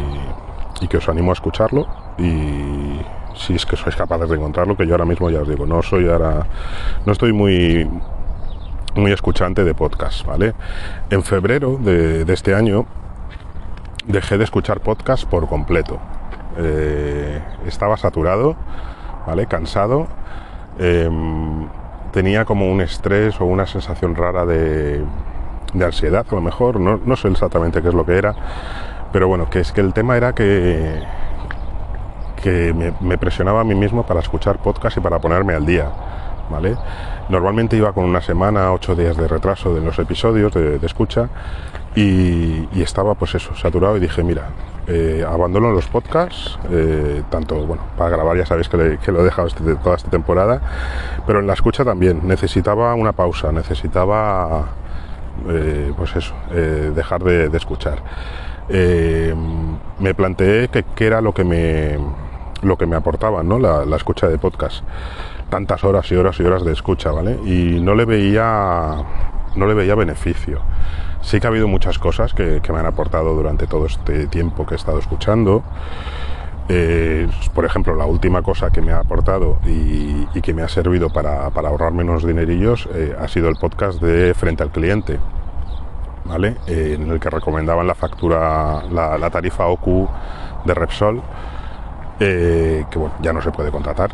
que 0.87 0.97
os 0.97 1.09
animo 1.09 1.31
a 1.31 1.33
escucharlo. 1.33 1.87
Y 2.19 3.01
si 3.33 3.55
es 3.55 3.65
que 3.65 3.75
sois 3.75 3.95
capaces 3.95 4.29
de 4.29 4.35
encontrarlo, 4.35 4.77
que 4.77 4.85
yo 4.85 4.93
ahora 4.93 5.05
mismo 5.05 5.31
ya 5.31 5.41
os 5.41 5.49
digo, 5.49 5.65
no 5.65 5.81
soy 5.81 6.07
ahora. 6.07 6.45
No 7.03 7.11
estoy 7.11 7.33
muy 7.33 7.89
muy 8.93 9.11
escuchante 9.11 9.63
de 9.63 9.73
podcast, 9.73 10.23
¿vale? 10.23 10.53
En 11.09 11.23
febrero 11.23 11.77
de, 11.81 12.31
este 12.31 12.53
año 12.53 12.85
dejé 14.05 14.37
de 14.37 14.43
escuchar 14.43 14.81
podcast 14.81 15.25
por 15.25 15.47
completo. 15.49 15.97
Eh, 16.57 17.41
estaba 17.65 17.97
saturado 17.97 18.55
¿vale? 19.25 19.47
Cansado. 19.47 20.07
Em, 20.77 21.67
tenía 22.11 22.45
como 22.45 22.71
un 22.71 22.81
estrés 22.81 23.39
o 23.41 23.45
una 23.45 23.65
sensación 23.65 24.15
rara 24.15 24.45
de, 24.45 25.03
ansiedad, 25.83 26.25
a 26.29 26.35
lo 26.35 26.41
mejor, 26.41 26.79
no, 26.79 27.15
sé 27.17 27.27
exactamente 27.27 27.81
qué 27.81 27.89
es 27.89 27.93
lo 27.93 28.05
que 28.05 28.17
era, 28.17 28.33
pero 29.11 29.27
bueno, 29.27 29.49
que 29.49 29.59
es 29.59 29.73
que 29.73 29.81
el 29.81 29.91
tema 29.91 30.15
era 30.15 30.33
que, 30.33 31.01
que 32.41 32.93
me, 33.01 33.17
presionaba 33.17 33.61
a 33.61 33.63
mí 33.65 33.75
mismo 33.75 34.05
para 34.05 34.21
escuchar 34.21 34.59
podcast 34.59 34.95
y 34.97 35.01
para 35.01 35.19
ponerme 35.19 35.53
al 35.53 35.65
día, 35.65 35.91
¿vale? 36.49 36.75
Normalmente 37.29 37.75
iba 37.75 37.93
con 37.93 38.05
una 38.05 38.21
semana, 38.21 38.71
ocho 38.71 38.95
días 38.95 39.17
de 39.17 39.27
retraso 39.27 39.73
de 39.73 39.81
los 39.81 39.97
episodios 39.99 40.53
de, 40.53 40.79
escucha 40.83 41.29
y, 41.95 42.67
y, 42.73 42.81
estaba 42.81 43.15
pues 43.15 43.35
eso, 43.35 43.55
saturado 43.55 43.97
y 43.97 43.99
dije, 43.99 44.23
mira, 44.23 44.49
eh, 44.87 45.25
abandono 45.27 45.71
los 45.71 45.87
podcasts, 45.87 46.59
eh, 46.69 47.23
tanto 47.31 47.55
bueno, 47.65 47.81
para 47.97 48.11
grabar 48.11 48.37
ya 48.37 48.45
sabéis 48.45 48.69
que, 48.69 48.77
lo 48.77 49.21
he 49.21 49.23
dejado 49.23 49.47
este, 49.47 49.75
toda 49.77 49.95
esta 49.95 50.11
temporada, 50.11 50.61
pero 51.25 51.39
en 51.39 51.47
la 51.47 51.53
escucha 51.53 51.83
también 51.83 52.27
necesitaba 52.27 52.93
una 52.93 53.11
pausa, 53.11 53.51
necesitaba 53.51 54.65
eh, 55.49 55.91
pues 55.97 56.15
eso, 56.15 56.35
dejar 56.51 57.23
de, 57.23 57.57
escuchar. 57.57 58.03
me 58.69 60.13
planteé 60.13 60.69
que, 60.69 61.07
era 61.07 61.19
lo 61.19 61.33
que 61.33 61.43
me 61.43 61.97
lo 62.61 62.77
que 62.77 62.85
me 62.85 62.95
aportaba 62.95 63.43
¿no? 63.43 63.59
la, 63.59 63.85
la 63.85 63.95
escucha 63.95 64.27
de 64.27 64.37
podcast 64.37 64.83
tantas 65.49 65.83
horas 65.83 66.11
y 66.11 66.15
horas 66.15 66.39
y 66.39 66.43
horas 66.43 66.65
de 66.65 66.73
escucha 66.73 67.11
vale 67.11 67.39
y 67.45 67.79
no 67.81 67.95
le 67.95 68.05
veía 68.05 68.95
no 69.55 69.67
le 69.67 69.73
veía 69.73 69.95
beneficio 69.95 70.61
Sí 71.25 71.39
que 71.39 71.47
ha 71.47 71.49
habido 71.49 71.67
muchas 71.67 71.97
cosas 71.97 72.35
que, 72.35 72.61
me 72.71 72.79
han 72.79 72.85
aportado 72.85 73.33
durante 73.33 73.65
todo 73.65 73.87
este 73.87 74.27
tiempo 74.27 74.67
que 74.67 74.75
he 74.75 74.77
estado 74.77 74.99
escuchando. 74.99 75.63
Eh, 76.69 77.27
por 77.55 77.65
ejemplo, 77.65 77.95
la 77.95 78.05
última 78.05 78.43
cosa 78.43 78.69
que 78.69 78.79
me 78.79 78.91
ha 78.91 78.99
aportado 78.99 79.57
y, 79.65 80.27
que 80.41 80.53
me 80.53 80.61
ha 80.61 80.67
servido 80.67 81.09
para, 81.09 81.45
ahorrarme 81.47 82.03
unos 82.03 82.23
dinerillos 82.27 82.87
eh, 82.93 83.15
ha 83.19 83.27
sido 83.27 83.49
el 83.49 83.55
podcast 83.55 83.99
de 83.99 84.35
Frente 84.35 84.61
al 84.61 84.69
Cliente, 84.69 85.17
¿vale? 86.25 86.57
Eh, 86.67 86.97
en 86.99 87.09
el 87.09 87.19
que 87.19 87.31
recomendaban 87.31 87.87
la 87.87 87.95
factura, 87.95 88.83
la, 88.91 89.29
tarifa 89.31 89.65
OQ 89.65 90.07
de 90.65 90.73
Repsol, 90.75 91.23
que 92.19 92.85
bueno, 92.95 93.15
ya 93.19 93.33
no 93.33 93.41
se 93.41 93.49
puede 93.49 93.71
contratar, 93.71 94.11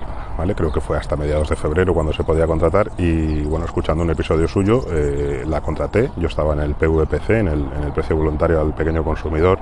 Creo 0.55 0.71
que 0.71 0.81
fue 0.81 0.97
hasta 0.97 1.15
mediados 1.15 1.49
de 1.49 1.55
febrero 1.55 1.93
cuando 1.93 2.11
se 2.13 2.23
podía 2.23 2.47
contratar 2.47 2.91
y 2.97 3.41
bueno, 3.43 3.65
escuchando 3.65 4.03
un 4.03 4.09
episodio 4.09 4.47
suyo 4.47 4.83
eh, 4.91 5.43
la 5.45 5.61
contraté. 5.61 6.11
Yo 6.17 6.27
estaba 6.27 6.53
en 6.53 6.61
el 6.61 6.73
PVPC, 6.73 7.29
en 7.29 7.47
el, 7.47 7.91
precio 7.93 8.15
voluntario 8.15 8.59
al 8.59 8.73
pequeño 8.73 9.03
consumidor 9.03 9.59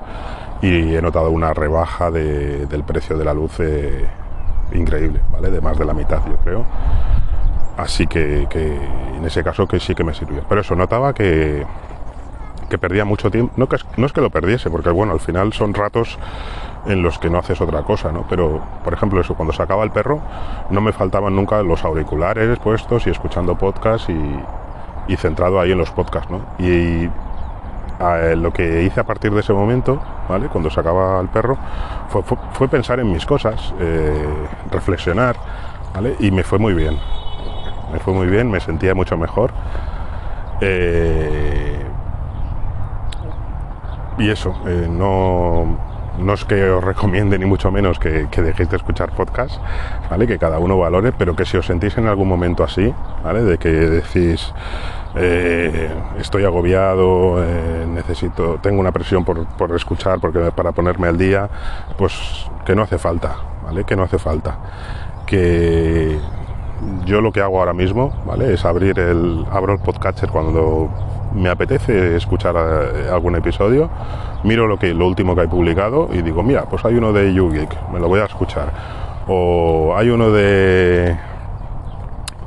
y 0.62 0.94
he 0.94 1.02
notado 1.02 1.30
una 1.30 1.52
rebaja 1.52 2.10
del 2.10 2.82
precio 2.84 3.18
de 3.18 3.24
la 3.24 3.34
luz 3.34 3.60
eh, 3.60 4.06
increíble, 4.72 5.20
¿vale? 5.30 5.50
De 5.50 5.60
más 5.60 5.78
de 5.78 5.84
la 5.84 5.92
mitad, 5.92 6.20
yo 6.26 6.36
creo. 6.38 6.64
Así 7.76 8.06
que, 8.06 8.46
en 9.16 9.24
ese 9.24 9.42
caso 9.44 9.66
que 9.66 9.80
sí 9.80 9.94
que 9.94 10.04
me 10.04 10.14
sirvió. 10.14 10.44
Pero 10.48 10.60
eso, 10.60 10.74
notaba 10.74 11.14
que, 11.14 11.64
que 12.68 12.78
perdía 12.78 13.04
mucho 13.04 13.30
tiempo. 13.30 13.52
No, 13.56 13.68
que, 13.68 13.76
no 13.96 14.06
es 14.06 14.12
que 14.12 14.20
lo 14.20 14.30
perdiese, 14.30 14.70
porque 14.70 14.90
bueno, 14.90 15.12
al 15.12 15.20
final 15.20 15.52
son 15.52 15.74
ratos 15.74 16.18
en 16.86 17.02
los 17.02 17.18
que 17.18 17.28
no 17.28 17.38
haces 17.38 17.60
otra 17.60 17.82
cosa, 17.82 18.12
¿no? 18.12 18.24
Pero, 18.28 18.60
por 18.84 18.92
ejemplo, 18.92 19.20
eso, 19.20 19.34
cuando 19.34 19.52
sacaba 19.52 19.84
el 19.84 19.90
perro, 19.90 20.20
no 20.70 20.80
me 20.80 20.92
faltaban 20.92 21.34
nunca 21.36 21.62
los 21.62 21.84
auriculares 21.84 22.58
puestos 22.58 23.06
y 23.06 23.10
escuchando 23.10 23.56
podcast 23.56 24.08
y, 24.08 25.16
centrado 25.16 25.58
ahí 25.58 25.72
en 25.72 25.78
los 25.78 25.90
podcasts, 25.90 26.30
¿no? 26.30 26.40
Y, 26.58 27.10
lo 28.36 28.50
que 28.50 28.82
hice 28.84 29.00
a 29.00 29.04
partir 29.04 29.30
de 29.32 29.40
ese 29.40 29.52
momento, 29.52 30.00
¿vale? 30.26 30.48
Cuando 30.48 30.70
sacaba 30.70 31.20
el 31.20 31.28
perro, 31.28 31.58
fue, 32.52 32.66
pensar 32.68 32.98
en 32.98 33.12
mis 33.12 33.26
cosas, 33.26 33.74
eh, 33.78 34.46
reflexionar, 34.70 35.36
¿vale? 35.94 36.16
Y 36.18 36.30
me 36.30 36.42
fue 36.42 36.58
muy 36.58 36.72
bien. 36.72 36.98
Me 37.92 37.98
fue 37.98 38.14
muy 38.14 38.28
bien, 38.28 38.50
me 38.50 38.58
sentía 38.60 38.94
mucho 38.94 39.18
mejor. 39.18 39.50
Eh, 40.62 41.84
y 44.16 44.30
eso, 44.30 44.54
eh, 44.66 44.86
no 44.88 45.76
no 46.18 46.34
es 46.34 46.44
que 46.44 46.70
os 46.70 46.82
recomiende 46.82 47.38
ni 47.38 47.46
mucho 47.46 47.70
menos 47.70 47.98
que, 47.98 48.26
dejéis 48.30 48.70
de 48.70 48.76
escuchar 48.76 49.14
podcast, 49.14 49.60
¿vale? 50.10 50.26
Que 50.26 50.38
cada 50.38 50.58
uno 50.58 50.78
valore, 50.78 51.12
pero 51.12 51.34
que 51.36 51.44
si 51.44 51.56
os 51.56 51.66
sentís 51.66 51.96
en 51.98 52.06
algún 52.06 52.28
momento 52.28 52.64
así, 52.64 52.92
¿vale? 53.24 53.42
De 53.42 53.58
que 53.58 53.68
decís, 53.68 54.52
eh, 55.14 55.90
estoy 56.18 56.44
agobiado, 56.44 57.42
eh, 57.42 57.86
necesito, 57.88 58.58
tengo 58.62 58.80
una 58.80 58.92
presión 58.92 59.24
por, 59.24 59.46
por, 59.46 59.74
escuchar 59.74 60.20
porque 60.20 60.38
para 60.52 60.72
ponerme 60.72 61.08
al 61.08 61.18
día, 61.18 61.48
pues 61.96 62.46
que 62.64 62.74
no 62.74 62.82
hace 62.82 62.98
falta, 62.98 63.36
¿vale? 63.64 63.84
Que 63.84 63.96
no 63.96 64.02
hace 64.02 64.18
falta. 64.18 64.58
Que 65.26 66.18
yo 67.04 67.20
lo 67.20 67.32
que 67.32 67.40
hago 67.40 67.58
ahora 67.58 67.72
mismo, 67.72 68.12
¿vale? 68.26 68.54
Es 68.54 68.64
abrir 68.64 68.98
el, 68.98 69.44
abro 69.50 69.74
el 69.74 69.78
podcatcher 69.80 70.30
cuando 70.30 70.88
me 71.34 71.48
apetece 71.48 72.16
escuchar 72.16 72.54
eh, 72.56 73.08
algún 73.10 73.36
episodio, 73.36 73.90
miro 74.44 74.66
lo 74.66 74.78
que 74.78 74.94
lo 74.94 75.06
último 75.06 75.34
que 75.34 75.42
hay 75.42 75.46
publicado 75.48 76.08
y 76.12 76.22
digo, 76.22 76.42
mira, 76.42 76.64
pues 76.64 76.84
hay 76.84 76.94
uno 76.94 77.12
de 77.12 77.32
YouGeek, 77.32 77.90
me 77.92 78.00
lo 78.00 78.08
voy 78.08 78.20
a 78.20 78.24
escuchar. 78.24 78.72
O 79.28 79.94
hay 79.96 80.10
uno 80.10 80.30
de 80.30 81.16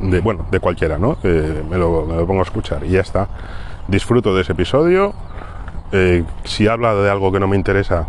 de 0.01 0.19
bueno, 0.19 0.45
de 0.51 0.59
cualquiera, 0.59 0.97
¿no? 0.97 1.17
me, 1.23 1.77
lo, 1.77 2.05
me, 2.05 2.15
lo, 2.15 2.27
pongo 2.27 2.41
a 2.41 2.43
escuchar 2.43 2.83
y 2.83 2.89
ya 2.89 3.01
está. 3.01 3.27
Disfruto 3.87 4.35
de 4.35 4.41
ese 4.41 4.51
episodio. 4.51 5.13
Eh, 5.91 6.23
si 6.43 6.67
habla 6.67 6.95
de 6.95 7.09
algo 7.09 7.31
que 7.31 7.39
no 7.39 7.47
me 7.47 7.55
interesa, 7.55 8.07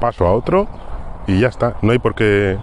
paso 0.00 0.26
a 0.26 0.32
otro 0.32 0.68
y 1.26 1.40
ya 1.40 1.48
está. 1.48 1.74
No 1.82 1.92
hay 1.92 1.98
por 1.98 2.14
qué, 2.14 2.56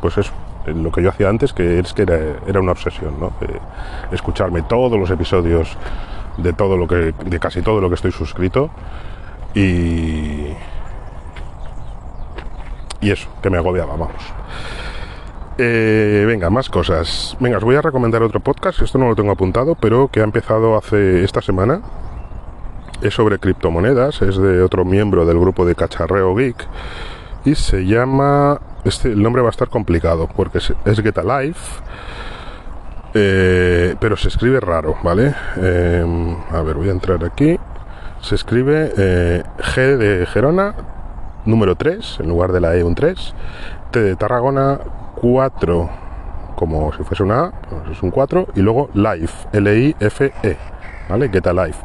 pues 0.00 0.18
eso, 0.18 0.32
lo 0.66 0.90
que 0.90 1.02
yo 1.02 1.10
hacía 1.10 1.28
antes, 1.28 1.52
que 1.52 1.78
es 1.78 1.94
que 1.94 2.02
era, 2.02 2.18
era 2.46 2.60
una 2.60 2.72
obsesión, 2.72 3.14
¿no? 3.18 3.32
escucharme 4.12 4.62
todos 4.62 4.98
los 4.98 5.10
episodios 5.10 5.76
de 6.36 6.52
todo 6.52 6.76
lo 6.76 6.86
que, 6.86 7.14
de 7.24 7.38
casi 7.40 7.62
todo 7.62 7.80
lo 7.80 7.88
que 7.88 7.94
estoy 7.94 8.12
suscrito 8.12 8.70
y 9.54 10.48
y 13.00 13.10
eso, 13.10 13.28
que 13.42 13.48
me 13.48 13.56
agobiaba, 13.56 13.96
vamos. 13.96 14.22
Eh, 15.56 16.24
venga, 16.26 16.50
más 16.50 16.68
cosas. 16.68 17.36
Venga, 17.40 17.56
os 17.58 17.64
voy 17.64 17.76
a 17.76 17.82
recomendar 17.82 18.22
otro 18.22 18.40
podcast, 18.40 18.80
esto 18.82 18.98
no 18.98 19.08
lo 19.08 19.16
tengo 19.16 19.32
apuntado, 19.32 19.74
pero 19.74 20.08
que 20.08 20.20
ha 20.20 20.24
empezado 20.24 20.76
hace 20.76 21.24
esta 21.24 21.40
semana. 21.40 21.80
Es 23.02 23.14
sobre 23.14 23.38
criptomonedas, 23.38 24.20
es 24.20 24.36
de 24.36 24.62
otro 24.62 24.84
miembro 24.84 25.24
del 25.24 25.38
grupo 25.38 25.64
de 25.64 25.74
Cacharreo 25.74 26.34
Geek 26.34 26.66
y 27.46 27.54
se 27.54 27.86
llama 27.86 28.60
este 28.84 29.12
el 29.12 29.22
nombre 29.22 29.40
va 29.40 29.48
a 29.48 29.50
estar 29.50 29.68
complicado 29.68 30.28
porque 30.28 30.58
es, 30.58 31.00
Get 31.00 31.16
Alive 31.16 31.56
eh, 33.14 33.96
pero 34.00 34.16
se 34.16 34.28
escribe 34.28 34.60
raro 34.60 34.96
vale 35.02 35.34
em, 35.56 36.36
a 36.50 36.62
ver 36.62 36.76
voy 36.76 36.88
a 36.88 36.92
entrar 36.92 37.24
aquí. 37.24 37.58
Se 38.20 38.34
escribe 38.34 38.92
eh, 38.96 39.42
G 39.58 39.96
de 39.96 40.26
Gerona 40.26 40.74
número 41.44 41.74
3 41.74 42.18
en 42.20 42.28
lugar 42.28 42.52
de 42.52 42.60
la 42.60 42.76
E 42.76 42.84
un 42.84 42.94
3 42.94 43.34
T 43.90 44.00
de 44.00 44.16
Tarragona 44.16 44.78
4 45.16 45.90
como 46.54 46.92
si 46.92 47.02
fuese 47.02 47.22
una 47.22 47.44
A 47.44 47.50
pues 47.50 47.96
es 47.96 48.02
un 48.02 48.10
4 48.10 48.48
y 48.54 48.60
luego 48.60 48.90
Live 48.92 49.30
L-I-F-E 49.52 50.56
vale 51.08 51.28
Get 51.30 51.46
Alive 51.46 51.76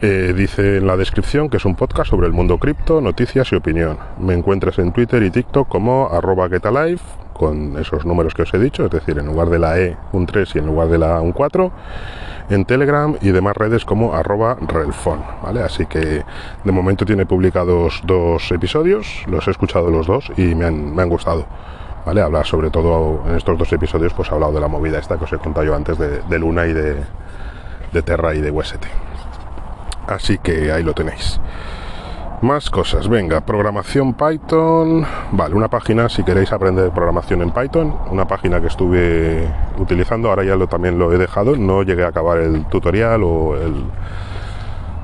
eh, 0.00 0.32
dice 0.36 0.76
en 0.76 0.86
la 0.86 0.96
descripción 0.96 1.48
que 1.48 1.56
es 1.56 1.64
un 1.64 1.74
podcast 1.74 2.10
sobre 2.10 2.28
el 2.28 2.32
mundo 2.32 2.58
cripto, 2.58 3.00
noticias 3.00 3.50
y 3.50 3.56
opinión. 3.56 3.98
Me 4.20 4.34
encuentras 4.34 4.78
en 4.78 4.92
Twitter 4.92 5.22
y 5.24 5.30
TikTok 5.30 5.68
como 5.68 6.08
arroba 6.08 6.48
getalife, 6.48 7.02
con 7.32 7.76
esos 7.78 8.04
números 8.04 8.34
que 8.34 8.42
os 8.42 8.54
he 8.54 8.58
dicho, 8.58 8.84
es 8.84 8.90
decir, 8.90 9.18
en 9.18 9.26
lugar 9.26 9.48
de 9.48 9.58
la 9.58 9.78
E 9.80 9.96
un 10.12 10.26
3 10.26 10.54
y 10.54 10.58
en 10.58 10.66
lugar 10.66 10.88
de 10.88 10.98
la 10.98 11.16
A 11.16 11.20
un 11.20 11.32
4, 11.32 11.72
en 12.50 12.64
Telegram 12.64 13.16
y 13.20 13.30
demás 13.30 13.56
redes 13.56 13.84
como 13.84 14.14
arroba 14.14 14.56
relfon, 14.60 15.20
¿vale? 15.42 15.62
Así 15.62 15.86
que 15.86 16.24
de 16.64 16.72
momento 16.72 17.04
tiene 17.04 17.26
publicados 17.26 18.00
dos 18.04 18.50
episodios, 18.52 19.24
los 19.26 19.48
he 19.48 19.50
escuchado 19.50 19.90
los 19.90 20.06
dos 20.06 20.30
y 20.36 20.54
me 20.54 20.66
han, 20.66 20.94
me 20.94 21.02
han 21.02 21.08
gustado. 21.08 21.46
¿Vale? 22.06 22.22
Habla 22.22 22.44
sobre 22.44 22.70
todo 22.70 23.24
en 23.28 23.34
estos 23.34 23.58
dos 23.58 23.70
episodios, 23.72 24.14
pues 24.14 24.30
ha 24.30 24.34
hablado 24.34 24.52
de 24.52 24.60
la 24.60 24.68
movida 24.68 24.98
esta 24.98 25.18
que 25.18 25.24
os 25.24 25.32
he 25.32 25.38
contado 25.38 25.66
yo 25.66 25.74
antes 25.74 25.98
de, 25.98 26.22
de 26.22 26.38
Luna 26.38 26.66
y 26.66 26.72
de, 26.72 26.96
de 27.92 28.02
Terra 28.02 28.34
y 28.34 28.40
de 28.40 28.50
UST. 28.50 28.86
Así 30.08 30.38
que 30.38 30.72
ahí 30.72 30.82
lo 30.82 30.94
tenéis. 30.94 31.40
Más 32.40 32.70
cosas, 32.70 33.08
venga, 33.08 33.40
programación 33.40 34.14
Python. 34.14 35.04
Vale, 35.32 35.54
una 35.54 35.68
página 35.68 36.08
si 36.08 36.22
queréis 36.22 36.52
aprender 36.52 36.90
programación 36.90 37.42
en 37.42 37.50
Python, 37.50 37.94
una 38.10 38.26
página 38.26 38.60
que 38.60 38.68
estuve 38.68 39.46
utilizando, 39.76 40.30
ahora 40.30 40.44
ya 40.44 40.54
lo, 40.54 40.68
también 40.68 40.98
lo 40.98 41.12
he 41.12 41.18
dejado, 41.18 41.56
no 41.56 41.82
llegué 41.82 42.04
a 42.04 42.08
acabar 42.08 42.38
el 42.38 42.64
tutorial 42.66 43.22
o 43.24 43.56
el 43.56 43.84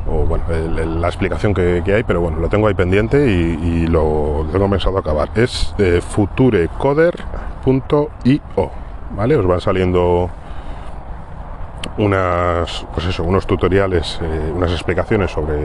o 0.07 0.27
bueno, 0.27 0.45
la 0.49 1.09
explicación 1.09 1.55
que, 1.55 1.83
hay, 1.87 2.05
pero 2.05 2.21
bueno, 2.21 2.38
lo 2.38 2.49
tengo 2.49 2.69
ahí 2.69 2.75
pendiente 2.75 3.27
y, 3.27 3.87
lo 3.87 4.47
tengo 4.53 4.71
pensado 4.71 4.99
acabar. 4.99 5.31
Es 5.35 5.75
eh, 5.79 6.01
futurecoder.io, 6.01 8.71
¿vale? 9.17 9.37
Os 9.37 9.47
van 9.47 9.61
saliendo 9.61 10.31
unas, 11.98 12.87
pues 12.92 13.07
eso, 13.07 13.22
unos 13.22 13.46
tutoriales, 13.46 14.18
eh, 14.22 14.52
unas 14.54 14.72
explicaciones 14.72 15.30
sobre, 15.30 15.59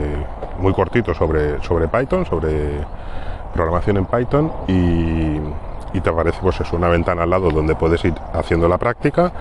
muy 0.60 0.74
cortitos 0.74 1.18
sobre, 1.18 1.62
sobre 1.64 1.88
Python, 1.88 2.26
sobre 2.26 2.50
programación 3.54 3.98
en 3.98 4.06
Python 4.06 4.52
y, 4.68 5.40
te 6.00 6.10
aparece 6.10 6.38
pues 6.42 6.62
es 6.62 6.72
una 6.72 6.88
ventana 6.88 7.24
al 7.24 7.30
lado 7.30 7.50
donde 7.50 7.76
puedes 7.76 8.06
ir 8.06 8.14
haciendo 8.32 8.70
la 8.70 8.78
práctica 8.78 9.34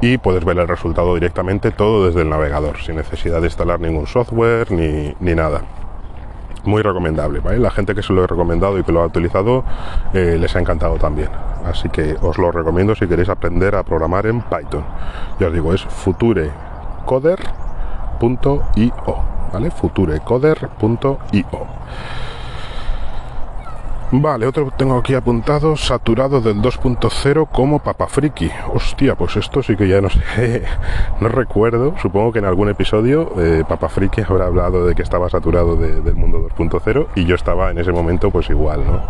y 0.00 0.18
puedes 0.18 0.44
ver 0.44 0.58
el 0.58 0.66
resultado 0.66 1.14
directamente 1.14 1.70
todo 1.70 2.06
desde 2.06 2.22
el 2.22 2.30
navegador, 2.30 2.78
sin 2.78 2.96
necesidad 2.96 3.40
de 3.40 3.46
instalar 3.46 3.78
ningún 3.78 4.08
software 4.08 4.72
ni, 4.72 5.14
ni 5.20 5.34
nada 5.34 5.60
muy 6.64 6.82
recomendable. 6.82 7.40
¿vale? 7.40 7.58
La 7.58 7.70
gente 7.70 7.94
que 7.94 8.02
se 8.02 8.12
lo 8.12 8.24
he 8.24 8.26
recomendado 8.26 8.78
y 8.78 8.84
que 8.84 8.92
lo 8.92 9.02
ha 9.02 9.06
utilizado 9.06 9.64
eh, 10.12 10.36
les 10.40 10.54
ha 10.56 10.60
encantado 10.60 10.96
también. 10.96 11.28
Así 11.64 11.88
que 11.88 12.16
os 12.20 12.38
lo 12.38 12.50
recomiendo 12.50 12.94
si 12.94 13.06
queréis 13.06 13.28
aprender 13.28 13.74
a 13.74 13.82
programar 13.82 14.26
en 14.26 14.42
Python. 14.42 14.84
Ya 15.38 15.46
os 15.48 15.52
digo, 15.52 15.72
es 15.72 15.82
futurecoder.io. 15.82 17.52
¿Vale? 19.52 19.70
Futurecoder.io. 19.70 21.66
Vale, 24.14 24.46
otro 24.46 24.70
tengo 24.76 24.98
aquí 24.98 25.14
apuntado, 25.14 25.74
saturado 25.74 26.42
del 26.42 26.60
2.0 26.60 27.48
como 27.50 27.78
papafriki. 27.78 28.50
Hostia, 28.74 29.14
pues 29.14 29.36
esto 29.36 29.62
sí 29.62 29.74
que 29.74 29.88
ya 29.88 30.02
no 30.02 30.10
sé, 30.10 30.64
no 31.20 31.28
recuerdo. 31.28 31.94
Supongo 31.96 32.30
que 32.30 32.40
en 32.40 32.44
algún 32.44 32.68
episodio 32.68 33.32
eh, 33.38 33.64
papafriki 33.66 34.20
habrá 34.20 34.44
hablado 34.44 34.84
de 34.84 34.94
que 34.94 35.00
estaba 35.00 35.30
saturado 35.30 35.76
del 35.76 36.14
mundo 36.14 36.46
2.0 36.54 37.06
y 37.14 37.24
yo 37.24 37.34
estaba 37.34 37.70
en 37.70 37.78
ese 37.78 37.90
momento 37.90 38.30
pues 38.30 38.50
igual, 38.50 38.84
¿no? 38.84 39.00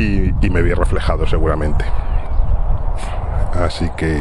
Y, 0.00 0.32
me 0.48 0.62
vi 0.62 0.74
reflejado 0.74 1.26
seguramente. 1.26 1.84
Así 3.60 3.90
que... 3.96 4.16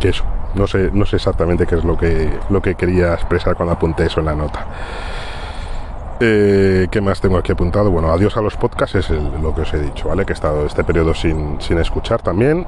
que 0.00 0.08
eso. 0.10 0.24
No 0.54 0.66
sé, 0.66 0.90
no 0.92 1.06
sé 1.06 1.16
exactamente 1.16 1.66
qué 1.66 1.76
es 1.76 1.84
lo 1.84 1.96
que, 1.96 2.30
lo 2.50 2.60
que 2.60 2.74
quería 2.74 3.14
expresar 3.14 3.56
cuando 3.56 3.72
apunté 3.72 4.04
eso 4.04 4.20
en 4.20 4.26
la 4.26 4.34
nota. 4.34 4.66
Eh, 6.20 6.86
¿Qué 6.90 7.00
más 7.00 7.20
tengo 7.20 7.36
aquí 7.38 7.52
apuntado? 7.52 7.90
Bueno, 7.90 8.10
adiós 8.10 8.36
a 8.36 8.40
los 8.40 8.56
podcasts 8.56 8.94
es 8.94 9.10
lo 9.10 9.54
que 9.54 9.62
os 9.62 9.74
he 9.74 9.78
dicho, 9.78 10.08
¿vale? 10.08 10.24
Que 10.24 10.32
he 10.32 10.34
estado 10.34 10.64
este 10.64 10.84
periodo 10.84 11.14
sin, 11.14 11.58
escuchar 11.78 12.22
también. 12.22 12.66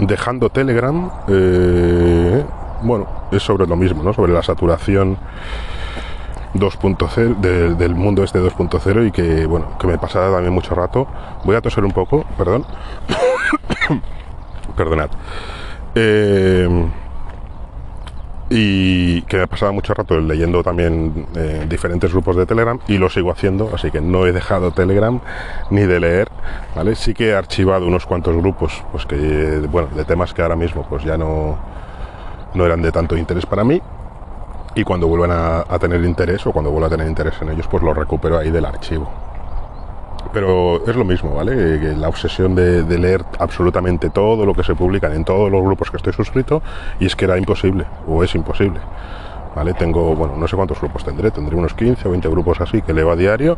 Dejando 0.00 0.50
Telegram, 0.50 1.10
eh, 1.28 2.44
bueno, 2.82 3.06
es 3.30 3.42
sobre 3.42 3.66
lo 3.66 3.76
mismo, 3.76 4.02
¿no? 4.02 4.12
Sobre 4.12 4.32
la 4.32 4.42
saturación 4.42 5.16
2.0 6.54 7.76
del 7.76 7.94
mundo 7.94 8.24
este 8.24 8.40
2.0 8.40 9.06
y 9.06 9.12
que, 9.12 9.46
bueno, 9.46 9.78
que 9.78 9.86
me 9.86 9.96
pasaba 9.96 10.32
también 10.32 10.52
mucho 10.52 10.74
rato. 10.74 11.06
Voy 11.44 11.56
a 11.56 11.60
toser 11.60 11.84
un 11.84 11.92
poco, 11.92 12.24
perdón. 12.36 12.66
Perdonad. 14.76 15.10
Eh, 15.94 16.88
y 18.50 19.05
que 19.26 19.36
me 19.38 19.46
pasaba 19.46 19.72
mucho 19.72 19.92
rato 19.94 20.18
leyendo 20.20 20.62
también 20.62 21.26
eh, 21.34 21.66
diferentes 21.68 22.12
grupos 22.12 22.36
de 22.36 22.46
Telegram 22.46 22.78
y 22.88 22.98
lo 22.98 23.10
sigo 23.10 23.30
haciendo, 23.30 23.70
así 23.74 23.90
que 23.90 24.00
no 24.00 24.26
he 24.26 24.32
dejado 24.32 24.70
Telegram 24.70 25.20
ni 25.70 25.82
de 25.82 26.00
leer, 26.00 26.28
¿vale? 26.74 26.94
Sí 26.94 27.14
que 27.14 27.30
he 27.30 27.34
archivado 27.34 27.86
unos 27.86 28.06
cuantos 28.06 28.36
grupos, 28.36 28.84
pues 28.92 29.06
que, 29.06 29.66
bueno, 29.70 29.88
de 29.94 30.04
temas 30.04 30.32
que 30.32 30.42
ahora 30.42 30.56
mismo 30.56 30.86
pues 30.88 31.04
ya 31.04 31.16
no, 31.16 31.58
no 32.54 32.66
eran 32.66 32.82
de 32.82 32.92
tanto 32.92 33.16
interés 33.16 33.46
para 33.46 33.64
mí 33.64 33.80
y 34.74 34.84
cuando 34.84 35.08
vuelvan 35.08 35.32
a, 35.32 35.64
a 35.68 35.78
tener 35.78 36.04
interés 36.04 36.46
o 36.46 36.52
cuando 36.52 36.70
vuelva 36.70 36.88
a 36.88 36.90
tener 36.90 37.08
interés 37.08 37.34
en 37.40 37.50
ellos 37.50 37.66
pues 37.68 37.82
lo 37.82 37.94
recupero 37.94 38.38
ahí 38.38 38.50
del 38.50 38.64
archivo 38.64 39.25
pero 40.36 40.86
es 40.86 40.94
lo 40.94 41.06
mismo, 41.06 41.34
¿vale? 41.34 41.96
La 41.96 42.10
obsesión 42.10 42.54
de, 42.54 42.82
leer 42.98 43.24
absolutamente 43.38 44.10
todo 44.10 44.44
lo 44.44 44.52
que 44.52 44.62
se 44.64 44.74
publica 44.74 45.14
en 45.14 45.24
todos 45.24 45.50
los 45.50 45.62
grupos 45.62 45.90
que 45.90 45.96
estoy 45.96 46.12
suscrito 46.12 46.60
y 47.00 47.06
es 47.06 47.16
que 47.16 47.24
era 47.24 47.38
imposible, 47.38 47.86
o 48.06 48.22
es 48.22 48.34
imposible. 48.34 48.78
¿Vale? 49.54 49.72
Tengo, 49.72 50.14
bueno, 50.14 50.36
no 50.36 50.46
sé 50.46 50.54
cuántos 50.54 50.78
grupos 50.78 51.06
tendré, 51.06 51.30
tendré 51.30 51.56
unos 51.56 51.72
15 51.72 52.06
o 52.06 52.10
20 52.10 52.28
grupos 52.28 52.60
así 52.60 52.82
que 52.82 52.92
leo 52.92 53.10
a 53.10 53.16
diario. 53.16 53.56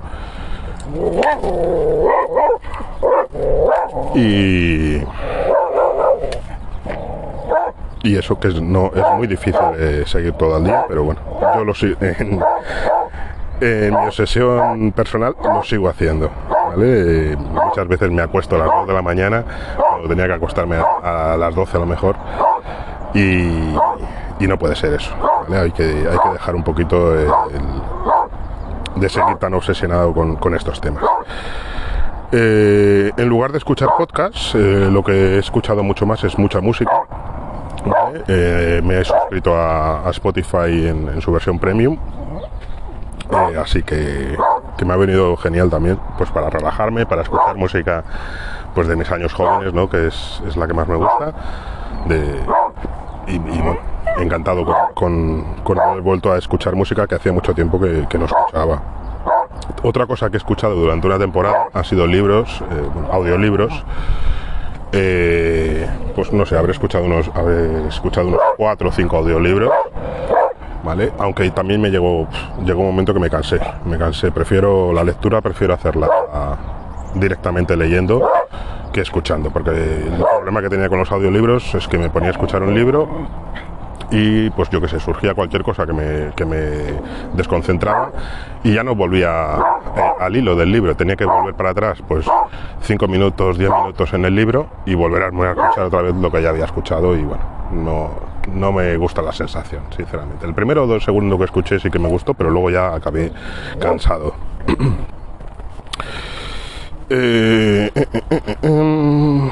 Y. 4.14 4.98
Y 8.04 8.16
eso 8.16 8.38
que 8.38 8.46
es, 8.46 8.62
no, 8.62 8.92
es 8.94 9.02
muy 9.16 9.26
difícil 9.26 9.60
de 9.76 10.06
seguir 10.06 10.34
todo 10.34 10.58
el 10.58 10.64
día, 10.64 10.84
pero 10.86 11.02
bueno, 11.02 11.20
yo 11.56 11.64
lo 11.64 11.74
sigo. 11.74 11.96
En 13.60 13.90
mi 13.90 14.06
obsesión 14.06 14.92
personal 14.92 15.34
lo 15.42 15.64
sigo 15.64 15.88
haciendo. 15.88 16.30
Muchas 16.78 17.88
veces 17.88 18.10
me 18.10 18.22
acuesto 18.22 18.56
a 18.56 18.58
las 18.60 18.68
2 18.68 18.86
de 18.86 18.94
la 18.94 19.02
mañana, 19.02 19.44
cuando 19.76 20.08
tenía 20.08 20.26
que 20.26 20.34
acostarme 20.34 20.76
a, 20.76 21.36
las 21.38 21.54
12 21.54 21.76
a 21.76 21.80
lo 21.80 21.86
mejor, 21.86 22.16
y, 23.14 24.46
no 24.46 24.58
puede 24.58 24.76
ser 24.76 24.94
eso. 24.94 25.12
Hay, 25.50 25.72
que, 25.72 25.82
hay 25.82 26.18
que 26.18 26.28
dejar 26.32 26.54
un 26.54 26.62
poquito 26.62 27.12
de 27.12 29.08
seguir 29.08 29.36
tan 29.36 29.54
obsesionado 29.54 30.12
con, 30.12 30.54
estos 30.54 30.80
temas. 30.80 31.04
Eh, 32.30 33.10
en 33.16 33.28
lugar 33.28 33.52
de 33.52 33.58
escuchar 33.58 33.88
podcasts, 33.96 34.54
eh, 34.54 34.88
lo 34.90 35.02
que 35.02 35.12
he 35.12 35.38
escuchado 35.38 35.82
mucho 35.82 36.04
más 36.06 36.22
es 36.24 36.38
mucha 36.38 36.60
música. 36.60 36.92
¿vale? 37.86 38.82
me 38.82 39.00
he 39.00 39.04
suscrito 39.04 39.54
a, 39.56 40.10
Spotify 40.10 40.88
en, 40.88 41.20
su 41.20 41.32
versión 41.32 41.58
premium. 41.58 41.96
así 43.60 43.82
que, 43.82 44.36
que, 44.78 44.84
me 44.84 44.94
ha 44.94 44.96
venido 44.96 45.36
genial 45.36 45.68
también, 45.68 45.98
pues 46.16 46.30
para 46.30 46.48
relajarme, 46.48 47.04
para 47.06 47.22
escuchar 47.22 47.56
música 47.56 48.04
pues 48.74 48.88
de 48.88 48.96
mis 48.96 49.10
años 49.10 49.32
jóvenes, 49.32 49.74
¿no? 49.74 49.88
que 49.88 50.06
es, 50.06 50.42
es 50.46 50.56
la 50.56 50.66
que 50.66 50.74
más 50.74 50.88
me 50.88 50.96
gusta. 50.96 51.32
De, 52.06 52.40
y, 53.26 53.38
bueno, 53.38 53.78
encantado 54.18 54.64
con, 54.94 55.44
con, 55.62 55.78
haber 55.78 56.00
vuelto 56.02 56.32
a 56.32 56.38
escuchar 56.38 56.74
música 56.74 57.06
que 57.06 57.16
hacía 57.16 57.32
mucho 57.32 57.54
tiempo 57.54 57.78
que, 57.78 58.06
que 58.08 58.18
no 58.18 58.24
escuchaba. 58.24 58.80
Otra 59.82 60.06
cosa 60.06 60.30
que 60.30 60.36
he 60.36 60.38
escuchado 60.38 60.74
durante 60.74 61.06
una 61.06 61.18
temporada 61.18 61.68
ha 61.72 61.84
sido 61.84 62.06
libros, 62.06 62.62
eh, 62.70 62.88
audiolibros. 63.12 63.84
Eh, 64.92 65.86
pues 66.14 66.32
no 66.32 66.46
sé, 66.46 66.56
habré 66.56 66.72
escuchado 66.72 67.04
unos, 67.04 67.30
habré 67.34 67.88
escuchado 67.88 68.28
unos 68.28 68.40
cuatro 68.56 68.88
o 68.88 68.92
cinco 68.92 69.18
audiolibros, 69.18 69.70
Aunque 71.18 71.50
también 71.50 71.80
me 71.80 71.90
llegó, 71.90 72.26
llegó 72.64 72.80
un 72.80 72.86
momento 72.86 73.12
que 73.12 73.20
me 73.20 73.30
cansé, 73.30 73.60
me 73.84 73.98
cansé, 73.98 74.30
prefiero 74.30 74.92
la 74.92 75.04
lectura, 75.04 75.40
prefiero 75.40 75.74
hacerla 75.74 76.08
directamente 77.14 77.76
leyendo 77.76 78.30
que 78.92 79.00
escuchando, 79.00 79.50
porque 79.50 79.70
el 79.70 80.24
problema 80.38 80.62
que 80.62 80.68
tenía 80.68 80.88
con 80.88 80.98
los 80.98 81.10
audiolibros 81.12 81.74
es 81.74 81.86
que 81.88 81.98
me 81.98 82.10
ponía 82.10 82.28
a 82.28 82.32
escuchar 82.32 82.62
un 82.62 82.74
libro 82.74 83.08
y 84.10 84.50
pues 84.50 84.70
yo 84.70 84.80
que 84.80 84.88
sé, 84.88 85.00
surgía 85.00 85.34
cualquier 85.34 85.62
cosa 85.62 85.86
que 85.86 85.92
me, 85.92 86.32
que 86.34 86.44
me 86.44 86.60
desconcentraba 87.34 88.10
y 88.64 88.74
ya 88.74 88.82
no 88.82 88.94
volvía 88.94 89.58
eh, 89.96 90.02
al 90.20 90.36
hilo 90.36 90.56
del 90.56 90.72
libro, 90.72 90.96
tenía 90.96 91.16
que 91.16 91.24
volver 91.24 91.54
para 91.54 91.70
atrás 91.70 91.98
pues 92.06 92.26
cinco 92.82 93.06
minutos, 93.08 93.58
diez 93.58 93.70
minutos 93.70 94.12
en 94.14 94.24
el 94.24 94.34
libro 94.34 94.68
y 94.86 94.94
volver 94.94 95.22
a, 95.24 95.28
escuchar 95.28 95.84
otra 95.84 96.02
vez 96.02 96.14
lo 96.14 96.30
que 96.30 96.42
ya 96.42 96.50
había 96.50 96.64
escuchado 96.64 97.16
y 97.16 97.22
bueno, 97.22 97.42
no, 97.72 98.10
no 98.52 98.72
me 98.72 98.96
gusta 98.96 99.22
la 99.22 99.32
sensación, 99.32 99.82
sinceramente. 99.94 100.46
El 100.46 100.54
primero 100.54 100.84
o 100.84 100.86
dos 100.86 101.04
segundos 101.04 101.38
que 101.38 101.44
escuché 101.44 101.78
sí 101.78 101.90
que 101.90 101.98
me 101.98 102.08
gustó, 102.08 102.34
pero 102.34 102.50
luego 102.50 102.70
ya 102.70 102.94
acabé 102.94 103.32
cansado. 103.80 104.34
Eh, 107.10 107.90
eh, 107.94 108.06
eh, 108.12 108.56
em. 108.60 109.50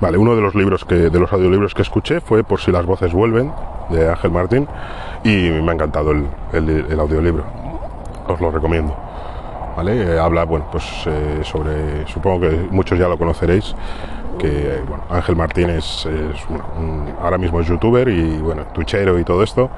Vale, 0.00 0.18
uno 0.18 0.36
de 0.36 0.42
los 0.42 0.54
libros 0.54 0.84
que, 0.84 0.94
de 0.94 1.18
los 1.18 1.32
audiolibros 1.32 1.74
que 1.74 1.82
escuché 1.82 2.20
fue 2.20 2.44
Por 2.44 2.60
si 2.60 2.70
las 2.70 2.84
voces 2.84 3.12
vuelven, 3.12 3.52
de 3.88 4.08
Ángel 4.08 4.30
Martín, 4.30 4.68
y 5.24 5.50
me 5.50 5.70
ha 5.70 5.74
encantado 5.74 6.10
el, 6.12 6.26
el, 6.52 7.00
audiolibro. 7.00 7.44
Os 8.26 8.40
lo 8.40 8.50
recomiendo. 8.50 8.94
¿Vale? 9.76 10.18
habla, 10.18 10.44
bueno, 10.44 10.66
pues 10.72 10.84
sobre, 11.42 12.06
supongo 12.06 12.40
que 12.40 12.68
muchos 12.70 12.98
ya 12.98 13.08
lo 13.08 13.18
conoceréis, 13.18 13.74
que 14.38 14.82
bueno, 14.88 15.04
Ángel 15.10 15.36
Martín 15.36 15.68
es, 15.68 16.08
ahora 17.20 17.36
mismo 17.36 17.60
es 17.60 17.66
youtuber 17.66 18.08
y 18.08 18.38
bueno, 18.38 18.64
twitchero 18.72 19.18
y 19.18 19.24
todo 19.24 19.42
esto, 19.42 19.68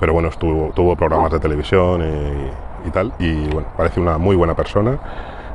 pero 0.00 0.12
bueno, 0.12 0.28
estuvo, 0.28 0.72
tuvo 0.74 0.96
programas 0.96 1.30
de 1.30 1.38
televisión 1.38 2.02
y 2.02 2.74
y 2.84 2.90
tal, 2.90 3.12
y 3.18 3.46
bueno, 3.48 3.68
parece 3.76 4.00
una 4.00 4.18
muy 4.18 4.36
buena 4.36 4.54
persona 4.54 4.98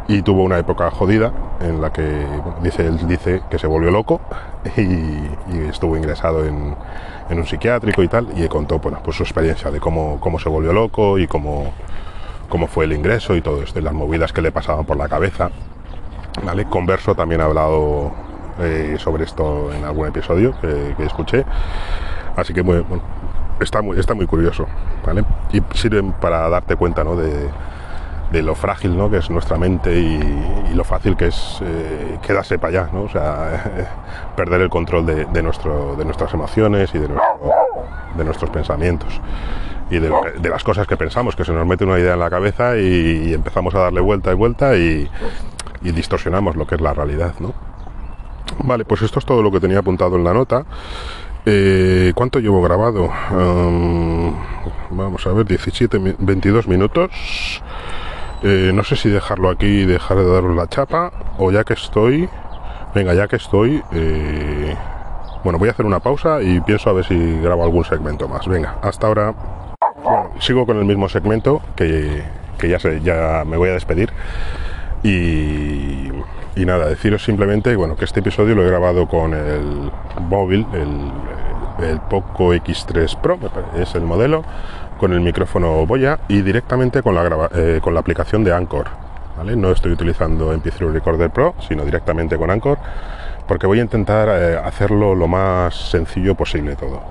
y 0.10 0.24
tuvo 0.24 0.44
una 0.44 0.58
época 0.58 0.90
jodida 0.90 1.32
en 1.62 1.82
la 1.82 1.94
que 1.94 2.26
dice 2.64 2.88
él 2.88 3.08
dice 3.08 3.44
que 3.48 3.60
se 3.60 3.68
volvió 3.68 3.92
loco 3.92 4.20
y, 4.76 5.70
estuvo 5.70 5.96
ingresado 5.96 6.46
en, 6.46 6.76
en, 7.30 7.38
un 7.38 7.46
psiquiátrico 7.46 8.02
y 8.02 8.08
tal 8.08 8.28
y 8.36 8.48
contó 8.48 8.80
bueno, 8.80 9.00
pues 9.04 9.18
su 9.18 9.24
experiencia 9.24 9.70
de 9.70 9.80
cómo, 9.80 10.20
cómo 10.20 10.40
se 10.40 10.50
volvió 10.50 10.74
loco 10.74 11.20
y 11.20 11.28
cómo, 11.28 11.72
cómo 12.50 12.66
fue 12.66 12.86
el 12.86 12.94
ingreso 12.94 13.36
y 13.36 13.42
todo 13.42 13.62
esto 13.62 13.80
las 13.82 13.94
movidas 13.94 14.34
que 14.34 14.42
le 14.42 14.52
pasaban 14.52 14.84
por 14.84 14.98
la 14.98 15.08
cabeza 15.08 15.52
¿vale? 16.44 16.66
Converso 16.66 17.14
también 17.14 17.42
ha 17.42 17.46
hablado 17.46 18.12
eh, 18.60 18.96
sobre 18.98 19.26
esto 19.26 19.72
en 19.72 19.86
algún 19.86 20.08
episodio 20.08 20.56
que, 20.60 20.96
escuché 21.06 21.46
así 22.36 22.52
que 22.52 22.64
está 23.60 23.84
muy, 23.84 24.00
está 24.00 24.16
muy 24.16 24.26
curioso, 24.26 24.66
¿vale? 25.06 25.24
Y 25.52 25.62
sirven 25.76 26.14
para 26.14 26.50
darte 26.50 26.76
cuenta, 26.76 27.04
¿no? 27.04 27.16
De, 27.16 27.50
lo 28.32 28.56
frágil 28.56 28.96
¿no? 28.96 29.10
que 29.10 29.18
es 29.18 29.30
nuestra 29.30 29.58
mente 29.58 30.00
y, 30.00 30.74
lo 30.74 30.84
fácil 30.84 31.18
que 31.18 31.28
es 31.28 31.60
eh, 31.62 32.18
quedarse 32.22 32.58
para 32.58 32.84
allá, 32.84 32.90
¿no? 32.94 33.04
O 33.04 33.10
sea, 33.10 33.64
perder 34.36 34.62
el 34.62 34.70
control 34.70 35.06
de, 35.06 35.44
nuestro, 35.44 35.96
de 35.98 36.06
nuestras 36.06 36.34
emociones 36.34 36.94
y 36.94 37.00
de, 37.00 37.08
de 37.08 38.24
nuestros 38.24 38.50
pensamientos 38.52 39.20
y 39.90 39.98
de, 39.98 40.10
las 40.50 40.64
cosas 40.64 40.88
que 40.88 40.96
pensamos, 40.96 41.36
que 41.36 41.44
se 41.44 41.52
nos 41.52 41.66
mete 41.66 41.84
una 41.84 42.00
idea 42.00 42.14
en 42.14 42.20
la 42.20 42.30
cabeza 42.30 42.78
y, 42.78 43.34
empezamos 43.34 43.74
a 43.76 43.80
darle 43.80 44.02
vuelta 44.02 44.32
y 44.32 44.36
vuelta 44.36 44.78
y, 44.78 45.10
y, 45.82 45.92
distorsionamos 45.92 46.56
lo 46.56 46.68
que 46.68 46.76
es 46.76 46.82
la 46.82 46.94
realidad, 46.94 47.34
¿no? 47.40 47.54
Vale, 48.60 48.86
pues 48.86 49.02
esto 49.02 49.20
es 49.20 49.26
todo 49.26 49.42
lo 49.42 49.52
que 49.52 49.60
tenía 49.60 49.80
apuntado 49.80 50.16
en 50.16 50.24
la 50.24 50.34
nota. 50.34 50.66
Eh, 51.46 52.12
¿Cuánto 52.16 52.40
llevo 52.40 52.62
grabado? 52.62 53.10
vamos 54.92 55.26
a 55.26 55.32
ver, 55.32 55.46
17, 55.46 56.16
22 56.20 56.68
minutos. 56.68 57.62
Eh, 58.44 58.72
no 58.74 58.84
sé 58.84 58.96
si 58.96 59.10
dejarlo 59.10 59.50
aquí 59.50 59.66
y 59.66 59.86
dejar 59.86 60.18
de 60.18 60.26
daros 60.26 60.56
la 60.56 60.68
chapa 60.68 61.12
o 61.38 61.52
ya 61.52 61.64
que 61.64 61.74
estoy... 61.74 62.30
Venga, 62.94 63.14
ya 63.14 63.28
que 63.28 63.36
estoy... 63.36 63.84
Eh, 63.92 64.76
bueno, 65.44 65.60
voy 65.60 65.70
a 65.70 65.72
hacer 65.72 65.86
una 65.86 66.00
pausa 66.00 66.42
y 66.42 66.60
pienso 66.62 66.90
a 66.90 66.94
ver 66.94 67.06
si 67.06 67.40
grabo 67.42 67.64
algún 67.64 67.86
segmento 67.86 68.28
más. 68.28 68.48
Venga, 68.48 68.78
hasta 68.82 69.08
ahora... 69.08 69.34
Bueno, 70.04 70.32
sigo 70.40 70.66
con 70.66 70.78
el 70.78 70.86
mismo 70.86 71.10
segmento 71.10 71.62
que, 71.76 72.24
que 72.58 72.70
ya, 72.70 72.80
sé, 72.80 73.02
ya 73.02 73.44
me 73.46 73.58
voy 73.58 73.70
a 73.70 73.74
despedir. 73.74 74.12
Y 75.04 76.10
y 76.60 76.66
nada, 76.66 76.88
deciros 76.88 77.24
simplemente 77.24 77.74
bueno, 77.78 77.96
que 77.96 78.04
este 78.04 78.20
episodio 78.20 78.54
lo 78.54 78.64
he 78.64 78.68
grabado 78.68 79.08
con 79.08 79.34
el 79.34 79.92
móvil, 80.20 80.66
el, 80.74 82.00
Poco 82.10 82.54
X3 82.54 83.16
Pro, 83.22 83.40
es 83.78 83.96
el 83.96 84.02
modelo, 84.02 84.44
con 85.00 85.14
el 85.14 85.22
micrófono 85.22 85.86
Boya 85.88 86.20
y 86.28 86.44
directamente 86.44 87.02
con 87.02 87.16
la, 87.16 87.50
eh, 87.56 87.80
con 87.82 87.96
la 87.96 88.02
aplicación 88.02 88.44
de 88.44 88.54
Anchor. 88.54 88.88
¿vale? 89.36 89.56
No 89.56 89.72
estoy 89.72 89.94
utilizando 89.94 90.54
MP3 90.54 90.92
Recorder 90.92 91.32
Pro, 91.32 91.56
sino 91.68 91.84
directamente 91.86 92.38
con 92.38 92.52
Anchor, 92.52 92.78
porque 93.48 93.66
voy 93.66 93.80
a 93.80 93.82
intentar 93.82 94.28
eh, 94.30 94.58
hacerlo 94.64 95.16
lo 95.16 95.28
más 95.28 95.74
sencillo 95.74 96.36
posible 96.36 96.76
todo. 96.76 97.02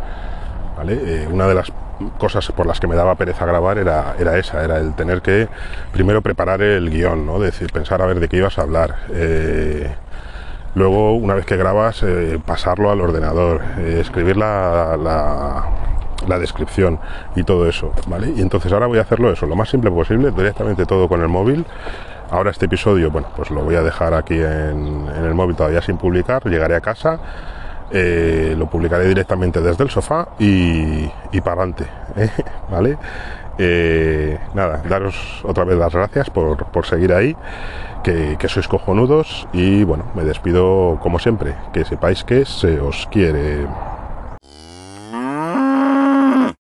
¿vale? 0.77 1.01
Eh, 1.03 1.29
una 1.29 1.49
de 1.49 1.55
las 1.55 1.73
cosas 2.19 2.47
por 2.53 2.67
las 2.67 2.79
que 2.79 2.87
me 2.87 2.95
daba 2.95 3.17
pereza 3.17 3.45
grabar 3.45 3.79
era, 3.79 4.15
era 4.21 4.39
esa, 4.39 4.63
era 4.63 4.77
el 4.77 4.95
tener 4.95 5.21
que 5.21 5.49
primero 5.93 6.23
preparar 6.23 6.63
el 6.63 6.91
guion, 6.91 7.27
¿no? 7.27 7.41
decir, 7.41 7.73
pensar 7.73 8.03
a 8.03 8.07
ver 8.07 8.21
de 8.21 8.29
qué 8.29 8.37
ibas 8.37 8.59
a 8.59 8.63
hablar. 8.63 8.97
Luego, 10.75 11.15
una 11.15 11.35
vez 11.35 11.45
que 11.45 11.57
grabas, 11.57 12.05
pasarlo 12.47 12.93
al 12.93 13.01
ordenador, 13.01 13.63
escribir 13.81 14.37
la, 14.37 14.97
descripción 16.39 16.99
y 17.37 17.45
todo 17.45 17.69
eso, 17.69 17.93
¿vale? 18.07 18.33
Y 18.37 18.41
entonces 18.41 18.73
ahora 18.73 18.87
voy 18.87 18.99
a 18.99 19.03
hacerlo 19.03 19.33
eso, 19.33 19.47
lo 19.47 19.57
más 19.57 19.69
simple 19.69 19.91
posible, 19.91 20.31
directamente 20.31 20.87
todo 20.87 21.09
con 21.09 21.23
el 21.23 21.29
móvil. 21.29 21.65
Ahora 22.31 22.51
este 22.51 22.67
episodio, 22.67 23.11
bueno, 23.11 23.29
pues 23.35 23.51
lo 23.51 23.63
voy 23.63 23.77
a 23.77 23.83
dejar 23.83 24.13
aquí 24.13 24.35
en, 24.35 25.09
en 25.17 25.25
el 25.25 25.35
móvil 25.35 25.57
todavía 25.57 25.81
sin 25.81 25.97
publicar, 25.97 26.45
llegaré 26.45 26.75
a 26.77 26.81
casa 26.81 27.19
eh, 27.91 28.55
lo 28.57 28.67
publicaré 28.67 29.07
directamente 29.07 29.63
desde 29.63 29.83
el 29.83 29.89
sofá 29.89 30.29
y, 30.39 31.09
para 31.41 31.63
adelante, 31.63 31.87
¿eh? 32.17 32.31
¿vale? 32.71 32.99
Eh, 33.57 34.39
nada, 34.53 34.83
daros 34.87 35.43
otra 35.43 35.65
vez 35.65 35.79
las 35.79 35.95
gracias 35.95 36.29
por, 36.29 36.87
seguir 36.87 37.15
ahí, 37.15 37.35
que, 38.05 38.37
que, 38.39 38.49
sois 38.49 38.69
cojonudos 38.69 39.49
y 39.53 39.85
bueno, 39.85 40.05
me 40.15 40.23
despido 40.23 40.99
como 41.01 41.19
siempre, 41.19 41.55
que 41.73 41.85
sepáis 41.85 42.25
que 42.25 42.45
se 42.45 42.79
os 42.79 43.09
quiere. 43.11 43.67